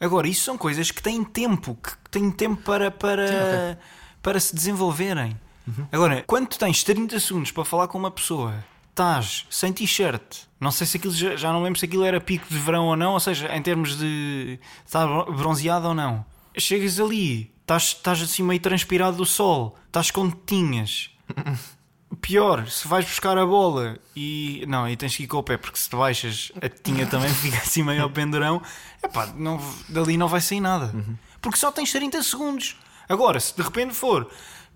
Agora, 0.00 0.26
isso 0.26 0.42
são 0.42 0.56
coisas 0.56 0.90
que 0.90 1.02
têm 1.02 1.22
tempo, 1.22 1.76
que 1.76 2.10
têm 2.10 2.30
tempo 2.30 2.62
para, 2.62 2.90
para, 2.90 3.78
para 4.22 4.40
se 4.40 4.54
desenvolverem. 4.54 5.38
Uhum. 5.68 5.86
Agora, 5.92 6.24
quando 6.26 6.48
tu 6.48 6.58
tens 6.58 6.82
30 6.82 7.20
segundos 7.20 7.50
para 7.50 7.64
falar 7.66 7.86
com 7.86 7.98
uma 7.98 8.10
pessoa, 8.10 8.64
estás 8.88 9.46
sem 9.50 9.72
t-shirt, 9.72 10.44
não 10.58 10.70
sei 10.70 10.86
se 10.86 10.96
aquilo 10.96 11.12
já, 11.12 11.36
já 11.36 11.52
não 11.52 11.62
lembro 11.62 11.78
se 11.78 11.84
aquilo 11.84 12.04
era 12.04 12.20
pico 12.20 12.46
de 12.48 12.58
verão 12.58 12.86
ou 12.86 12.96
não, 12.96 13.12
ou 13.12 13.20
seja, 13.20 13.54
em 13.54 13.60
termos 13.60 13.98
de 13.98 14.58
estar 14.86 15.06
bronzeado 15.24 15.88
ou 15.88 15.94
não. 15.94 16.24
Chegas 16.56 16.98
ali, 16.98 17.52
estás, 17.60 17.84
estás 17.84 18.22
assim 18.22 18.42
meio 18.42 18.60
transpirado 18.60 19.18
do 19.18 19.26
sol, 19.26 19.76
estás 19.86 20.10
com 20.10 20.30
tetinhas. 20.30 21.10
Pior, 22.20 22.66
se 22.68 22.88
vais 22.88 23.04
buscar 23.04 23.38
a 23.38 23.46
bola 23.46 23.96
e. 24.16 24.64
Não, 24.66 24.88
e 24.88 24.96
tens 24.96 25.16
que 25.16 25.22
ir 25.22 25.26
com 25.28 25.38
o 25.38 25.42
pé, 25.42 25.56
porque 25.56 25.78
se 25.78 25.88
te 25.88 25.94
baixas, 25.94 26.50
a 26.56 26.68
tetinha 26.68 27.06
também 27.06 27.30
fica 27.34 27.58
assim 27.58 27.82
meio 27.82 28.02
ao 28.02 28.10
pendurão. 28.10 28.60
Epá, 29.02 29.26
não, 29.36 29.60
dali 29.88 30.16
não 30.16 30.26
vai 30.26 30.40
sair 30.40 30.60
nada. 30.60 30.92
Porque 31.40 31.56
só 31.56 31.70
tens 31.70 31.92
30 31.92 32.22
segundos. 32.22 32.76
Agora, 33.08 33.38
se 33.38 33.56
de 33.56 33.62
repente 33.62 33.94
for, 33.94 34.28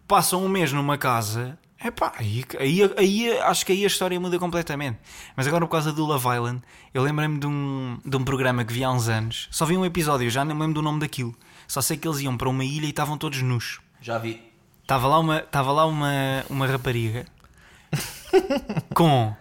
passam 0.07 0.45
um 0.45 0.49
mês 0.49 0.73
numa 0.73 0.97
casa, 0.97 1.59
epá, 1.85 2.13
aí, 2.17 2.45
aí, 2.59 2.81
aí 2.97 3.39
acho 3.41 3.67
que 3.67 3.73
aí 3.73 3.85
a 3.85 3.87
história 3.87 4.19
muda 4.19 4.39
completamente. 4.39 4.99
Mas 5.37 5.47
agora, 5.47 5.67
por 5.67 5.73
causa 5.73 5.93
do 5.93 6.05
Love 6.05 6.29
Island, 6.29 6.63
eu 6.93 7.03
lembrei-me 7.03 7.39
de 7.39 7.47
um, 7.47 7.99
de 8.05 8.17
um 8.17 8.25
programa 8.25 8.65
que 8.65 8.73
vi 8.73 8.85
há 8.85 8.91
uns 8.91 9.09
anos. 9.09 9.49
Só 9.51 9.67
vi 9.67 9.77
um 9.77 9.85
episódio, 9.85 10.27
eu 10.27 10.31
já 10.31 10.45
não 10.45 10.55
me 10.55 10.61
lembro 10.61 10.75
do 10.75 10.83
nome 10.83 11.01
daquilo. 11.01 11.35
Só 11.67 11.83
sei 11.83 11.97
que 11.97 12.07
eles 12.07 12.21
iam 12.21 12.37
para 12.37 12.49
uma 12.49 12.65
ilha 12.65 12.87
e 12.87 12.91
estavam 12.91 13.19
todos 13.19 13.43
nus. 13.43 13.81
Já 14.01 14.19
vi. 14.19 14.54
Estava 14.85 15.09
lá 15.09 15.19
uma, 15.19 15.39
estava 15.41 15.73
lá 15.73 15.87
uma, 15.87 16.45
uma 16.51 16.67
rapariga 16.67 17.25
com. 18.95 19.35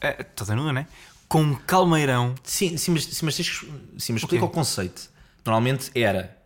eh, 0.00 0.22
toda 0.22 0.54
nua, 0.54 0.72
né? 0.72 0.86
Com 1.28 1.42
um 1.42 1.54
calmeirão. 1.54 2.34
Sim, 2.44 2.76
sim, 2.76 2.92
mas, 2.92 3.04
sim, 3.04 3.24
mas, 3.24 3.34
sim, 3.34 4.12
mas 4.12 4.22
explica 4.22 4.44
o 4.44 4.48
conceito. 4.48 5.10
Normalmente 5.44 5.90
era. 5.94 6.36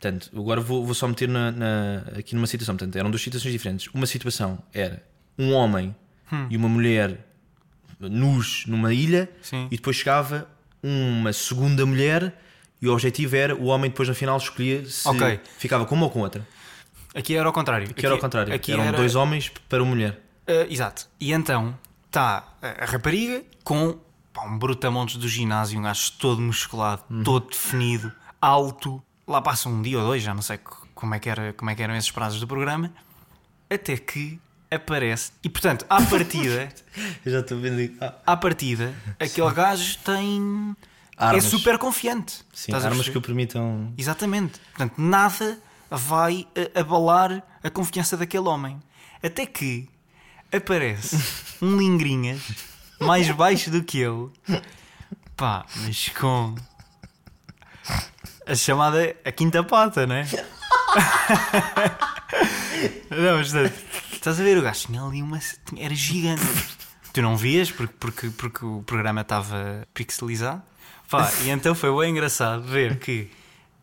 Portanto, 0.00 0.30
agora 0.36 0.60
vou, 0.60 0.84
vou 0.84 0.94
só 0.94 1.06
meter 1.08 1.28
na, 1.28 1.50
na- 1.52 2.04
aqui 2.18 2.34
numa 2.34 2.46
situação. 2.46 2.76
Portanto, 2.76 2.96
eram 2.96 3.10
duas 3.10 3.22
situações 3.22 3.52
diferentes. 3.52 3.88
Uma 3.94 4.06
situação 4.06 4.58
era 4.72 5.02
um 5.38 5.52
homem 5.52 5.94
Hum. 6.32 6.48
e 6.50 6.56
uma 6.56 6.68
mulher 6.68 7.24
nus 8.00 8.64
numa 8.66 8.92
ilha 8.92 9.30
Sim. 9.40 9.68
e 9.70 9.76
depois 9.76 9.94
chegava 9.94 10.48
uma 10.82 11.32
segunda 11.32 11.86
mulher 11.86 12.36
e 12.82 12.88
o 12.88 12.92
objetivo 12.92 13.36
era 13.36 13.54
o 13.54 13.66
homem 13.66 13.88
depois 13.88 14.08
no 14.08 14.14
final 14.14 14.36
escolhia 14.36 14.84
se 14.86 15.06
Ok. 15.06 15.38
ficava 15.56 15.86
com 15.86 15.94
uma 15.94 16.06
ou 16.06 16.10
com 16.10 16.18
outra. 16.18 16.44
Aqui 17.16 17.34
era 17.34 17.46
ao 17.48 17.52
contrário. 17.52 17.92
Que 17.94 18.04
era 18.04 18.14
ao 18.14 18.20
contrário. 18.20 18.54
Aqui 18.54 18.72
eram 18.72 18.84
era- 18.84 18.96
dois 18.96 19.14
homens 19.14 19.50
para 19.68 19.82
uma 19.82 19.90
mulher. 19.90 20.20
Eh, 20.46 20.66
exato. 20.70 21.08
E 21.18 21.32
então 21.32 21.76
está 22.06 22.44
a 22.62 22.84
rapariga 22.84 23.42
com 23.64 23.98
pá, 24.32 24.44
um 24.44 24.58
brutamontes 24.58 25.16
do 25.16 25.26
ginásio, 25.28 25.78
um 25.78 25.82
gajo 25.82 26.12
todo 26.18 26.40
musculado, 26.40 27.02
Uhum. 27.10 27.22
todo 27.24 27.48
definido, 27.48 28.12
alto. 28.40 29.02
Lá 29.26 29.40
passa 29.42 29.68
um 29.68 29.80
dia 29.82 29.98
ou 29.98 30.04
dois, 30.04 30.22
já 30.22 30.34
não 30.34 30.42
sei 30.42 30.58
co- 30.58 30.86
como 30.94 31.14
é 31.14 31.18
que, 31.18 31.28
era, 31.28 31.52
como 31.54 31.70
é 31.70 31.74
que 31.74 31.82
eram 31.82 31.96
esses 31.96 32.10
prazos 32.10 32.38
do 32.38 32.46
programa. 32.46 32.92
Até 33.68 33.96
que 33.96 34.38
aparece. 34.70 35.32
E 35.42 35.48
portanto, 35.48 35.84
à 35.88 36.00
partida, 36.02 36.68
Eu 37.24 37.32
já 37.32 37.40
estou 37.40 37.58
vendo. 37.58 37.92
Ah, 38.00 38.14
à 38.26 38.36
partida, 38.36 38.94
aquele 39.18 39.50
gajo 39.52 39.98
tem. 40.04 40.76
Armas. 41.18 41.46
É 41.46 41.48
super 41.48 41.78
confiante. 41.78 42.44
sim, 42.52 42.72
armas 42.74 43.08
que 43.08 43.16
o 43.16 43.22
permitam. 43.22 43.90
Exatamente. 43.96 44.60
Portanto, 44.76 44.94
nada 44.98 45.58
vai 45.90 46.46
eh, 46.54 46.70
abalar 46.74 47.42
a 47.62 47.70
confiança 47.70 48.16
daquele 48.16 48.48
homem. 48.48 48.80
Até 49.22 49.46
que 49.46 49.88
aparece 50.52 51.16
um 51.62 51.76
lingrinhas 51.76 52.40
mais 53.00 53.30
baixo 53.30 53.70
do 53.70 53.82
que 53.82 53.98
ele. 54.00 54.30
Pá, 55.36 55.66
mas 55.76 56.08
com 56.10 56.54
a 58.46 58.54
chamada 58.54 59.16
a 59.24 59.32
quinta 59.32 59.62
pata, 59.62 60.06
não 60.06 60.14
é? 60.14 60.24
não, 63.10 63.38
mas 63.38 63.52
portanto, 63.52 63.74
estás 64.12 64.40
a 64.40 64.42
ver 64.42 64.56
o 64.56 64.62
gajo 64.62 64.86
tinha 64.86 65.02
ali 65.02 65.22
uma. 65.22 65.38
Era 65.76 65.94
gigante. 65.94 66.42
Tu 67.12 67.22
não 67.22 67.36
vias 67.36 67.70
porque, 67.70 67.94
porque, 67.98 68.30
porque 68.30 68.64
o 68.64 68.82
programa 68.82 69.22
estava 69.22 69.86
pixelizado. 69.92 70.62
Pá, 71.10 71.30
e 71.42 71.50
então 71.50 71.74
foi 71.74 71.94
bem 72.00 72.10
engraçado 72.10 72.62
ver 72.62 72.98
que 72.98 73.30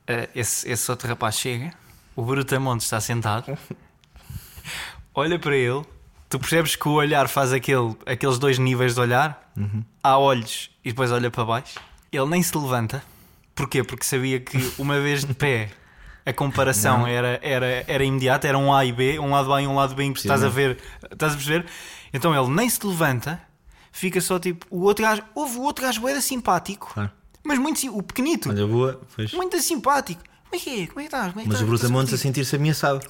eh, 0.08 0.30
esse, 0.36 0.70
esse 0.70 0.92
outro 0.92 1.08
rapaz 1.08 1.36
chega, 1.36 1.74
o 2.16 2.22
Brutamonte 2.24 2.84
está 2.84 3.00
sentado, 3.02 3.58
olha 5.14 5.38
para 5.40 5.56
ele, 5.56 5.84
tu 6.30 6.40
percebes 6.40 6.76
que 6.76 6.88
o 6.88 6.94
olhar 6.94 7.28
faz 7.28 7.54
aquele, 7.54 7.96
aqueles 8.06 8.38
dois 8.38 8.58
níveis 8.58 8.96
de 8.96 9.02
olhar, 9.02 9.52
há 10.04 10.18
olhos 10.18 10.70
e 10.84 10.90
depois 10.90 11.12
olha 11.12 11.30
para 11.32 11.46
baixo. 11.46 11.80
Ele 12.12 12.26
nem 12.26 12.42
se 12.44 12.56
levanta, 12.58 13.04
porquê? 13.56 13.84
Porque 13.84 14.04
sabia 14.06 14.40
que 14.40 14.58
uma 14.78 15.00
vez 15.00 15.24
de 15.26 15.34
pé 15.34 15.70
a 16.26 16.32
comparação 16.32 17.06
era, 17.06 17.40
era, 17.44 17.84
era 17.88 18.04
imediata, 18.04 18.48
era 18.48 18.58
um 18.58 18.74
A 18.74 18.86
e 18.86 18.92
B, 18.94 19.20
um 19.20 19.32
lado 19.32 19.54
A 19.54 19.62
e 19.62 19.68
um 19.68 19.76
lado 19.76 19.94
B, 19.96 20.06
estás 20.10 20.44
a 20.44 20.50
ver, 20.50 20.78
estás 21.12 21.34
a 21.34 21.36
perceber? 21.36 21.66
Então 22.14 22.34
ele 22.34 22.54
nem 22.54 22.70
se 22.70 22.86
levanta, 22.86 23.42
fica 23.92 24.22
só 24.22 24.40
tipo, 24.40 24.66
o 24.70 24.84
outro 24.84 25.04
gajo, 25.04 25.24
houve 25.36 25.58
o 25.58 25.62
outro 25.64 25.84
gajo 25.84 26.08
era 26.08 26.22
simpático, 26.22 26.92
Claro. 26.94 27.12
mas 27.44 27.58
muito 27.60 27.98
o 27.98 28.02
pequenito, 28.04 28.50
Olha, 28.50 28.66
boa. 28.68 29.02
Pois. 29.16 29.34
muito 29.34 29.60
simpático. 29.62 30.22
Como 30.54 30.56
é 30.56 30.60
que 30.60 30.84
é? 30.84 30.88
Como 30.88 31.00
é 31.00 31.04
que 31.04 31.08
estás? 31.08 31.28
Como 31.32 31.40
é 31.40 31.44
que 31.44 31.50
Mas 31.50 31.62
o 31.62 31.64
estás? 31.64 31.70
Brutamontes 31.82 32.14
a 32.14 32.16
Estás 32.16 32.22
sentir-se 32.22 32.56
ameaçado. 32.56 33.06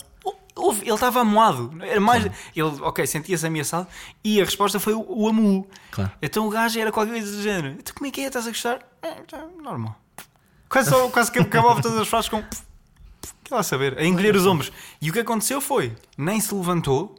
Houve- 0.55 0.83
ele 0.85 0.93
estava 0.93 1.19
amoado. 1.21 1.73
Era 1.81 1.99
mais, 1.99 2.23
ele, 2.25 2.81
ok, 2.81 3.05
sentia-se 3.05 3.45
ameaçado 3.45 3.87
e 4.23 4.39
a 4.41 4.45
resposta 4.45 4.79
foi 4.79 4.93
o, 4.93 5.03
o 5.07 5.27
amu. 5.27 5.67
Claro. 5.91 6.11
Então 6.21 6.47
o 6.47 6.49
gajo 6.49 6.79
era 6.79 6.91
qualquer 6.91 7.11
coisa 7.11 7.35
do 7.35 7.41
género. 7.41 7.75
Então 7.79 7.93
como 7.95 8.07
é 8.07 8.11
que 8.11 8.21
é? 8.21 8.27
Estás 8.27 8.45
a 8.47 8.49
gostar? 8.49 8.79
É, 9.01 9.11
tá, 9.23 9.45
normal. 9.61 9.99
Quase, 10.69 10.89
só, 10.89 11.09
quase 11.09 11.31
que 11.31 11.39
acabava 11.39 11.81
todas 11.81 11.97
as 11.99 12.07
frases 12.07 12.29
com. 12.29 12.41
Que 13.43 13.53
lá 13.53 13.61
saber? 13.61 13.97
A 13.99 14.05
encolher 14.05 14.35
os 14.35 14.45
ombros. 14.45 14.71
E 15.01 15.09
o 15.09 15.13
que 15.13 15.19
aconteceu 15.19 15.59
foi: 15.59 15.93
nem 16.17 16.39
se 16.39 16.53
levantou 16.55 17.15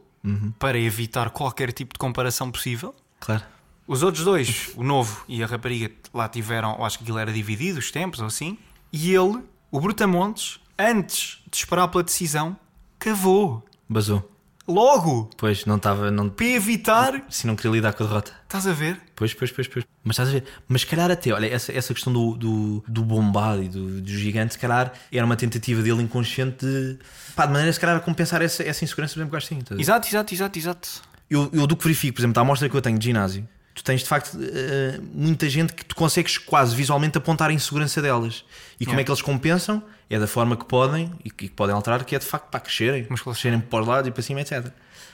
para 0.57 0.79
evitar 0.79 1.29
qualquer 1.29 1.71
tipo 1.71 1.93
de 1.93 1.99
comparação 1.99 2.49
possível. 2.49 2.95
Claro. 3.19 3.43
Os 3.87 4.01
outros 4.01 4.23
dois, 4.25 4.71
o 4.75 4.83
novo 4.83 5.23
e 5.27 5.43
a 5.43 5.45
rapariga, 5.45 5.91
lá 6.11 6.27
tiveram, 6.27 6.83
acho 6.83 6.97
que 6.97 7.03
aquilo 7.03 7.19
era 7.19 7.31
dividido, 7.31 7.77
os 7.77 7.91
tempos 7.91 8.19
ou 8.21 8.25
assim. 8.25 8.57
E 8.91 9.13
ele, 9.13 9.39
o 9.75 9.79
Brutamontes, 9.81 10.61
antes 10.79 11.43
de 11.51 11.57
esperar 11.57 11.89
pela 11.89 12.01
decisão, 12.01 12.55
cavou. 12.97 13.61
Basou. 13.89 14.31
Logo! 14.65 15.29
Pois, 15.35 15.65
não 15.65 15.75
estava. 15.75 16.09
Não... 16.09 16.29
Para 16.29 16.45
evitar. 16.45 17.25
Se 17.29 17.45
não 17.45 17.57
queria 17.57 17.73
lidar 17.73 17.91
com 17.91 18.05
a 18.05 18.07
derrota. 18.07 18.31
Estás 18.43 18.65
a 18.67 18.71
ver? 18.71 19.01
Pois, 19.13 19.33
pois, 19.33 19.51
pois, 19.51 19.67
pois. 19.67 19.85
Mas 20.01 20.13
estás 20.13 20.29
a 20.29 20.31
ver? 20.31 20.45
Mas 20.69 20.81
se 20.81 20.87
calhar 20.87 21.11
até, 21.11 21.33
olha, 21.33 21.47
essa, 21.47 21.73
essa 21.73 21.93
questão 21.93 22.13
do, 22.13 22.37
do, 22.37 22.83
do 22.87 23.03
bombado 23.03 23.63
e 23.63 23.67
do, 23.67 23.99
do 23.99 24.07
gigante, 24.07 24.53
se 24.53 24.59
calhar 24.59 24.93
era 25.11 25.25
uma 25.25 25.35
tentativa 25.35 25.81
dele 25.81 26.01
inconsciente 26.01 26.65
de. 26.65 26.97
pá, 27.35 27.45
de 27.45 27.51
maneira 27.51 27.73
se 27.73 27.79
calhar 27.79 27.97
a 27.97 27.99
compensar 27.99 28.41
essa, 28.41 28.63
essa 28.63 28.81
insegurança, 28.81 29.13
por 29.13 29.19
exemplo, 29.19 29.31
que 29.31 29.35
eu 29.35 29.37
acho 29.37 29.47
que 29.49 29.55
sim. 29.55 29.59
estás 29.59 29.73
a 29.73 29.75
ver? 29.75 29.81
Exato, 29.81 30.07
exato, 30.07 30.33
exato, 30.33 30.57
exato. 30.57 30.89
Eu, 31.29 31.49
eu 31.51 31.67
do 31.67 31.75
que 31.75 31.83
verifico, 31.83 32.15
por 32.15 32.21
exemplo, 32.21 32.35
da 32.35 32.41
amostra 32.41 32.69
que 32.69 32.77
eu 32.77 32.81
tenho 32.81 32.97
de 32.97 33.03
ginásio, 33.03 33.45
tu 33.75 33.83
tens 33.83 34.01
de 34.01 34.07
facto 34.07 34.37
eh, 34.41 34.99
muita 35.13 35.47
gente 35.49 35.73
que 35.73 35.83
tu 35.83 35.95
consegues 35.95 36.37
quase 36.37 36.73
visualmente 36.73 37.17
apontar 37.17 37.49
a 37.49 37.53
insegurança 37.53 38.01
delas. 38.01 38.45
E 38.79 38.85
como 38.85 38.99
é 38.99 39.03
que 39.03 39.11
eles 39.11 39.21
compensam? 39.21 39.83
É 40.09 40.17
da 40.17 40.27
forma 40.27 40.55
que 40.55 40.65
podem 40.65 41.11
e 41.23 41.29
que, 41.29 41.49
podem 41.49 41.75
alterar, 41.75 42.03
que 42.05 42.15
é 42.15 42.19
de 42.19 42.25
facto 42.25 42.49
para 42.49 42.61
crescerem, 42.61 43.03
crescerem 43.03 43.59
para 43.59 43.81
os 43.81 43.87
lados 43.87 44.07
e 44.07 44.11
para 44.11 44.23
cima, 44.23 44.39
etc. 44.41 44.67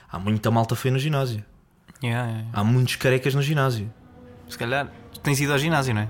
Há 0.10 0.20
muita 0.20 0.52
malta 0.52 0.76
feia 0.76 0.94
no 0.94 1.00
ginásio. 1.00 1.44
Yeah, 2.04 2.30
yeah. 2.30 2.50
Há 2.54 2.64
muitos 2.64 2.96
carecas 2.98 3.34
no 3.34 3.42
ginásio. 3.42 3.92
Se 4.48 4.58
calhar 4.58 4.92
tu 5.12 5.20
tens 5.22 5.40
ido 5.40 5.54
ao 5.54 5.58
ginásio, 5.58 5.94
não 5.94 6.02
é? 6.02 6.10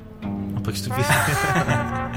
Opa, 0.58 0.72
que 0.72 0.78
estúpido. 0.78 1.08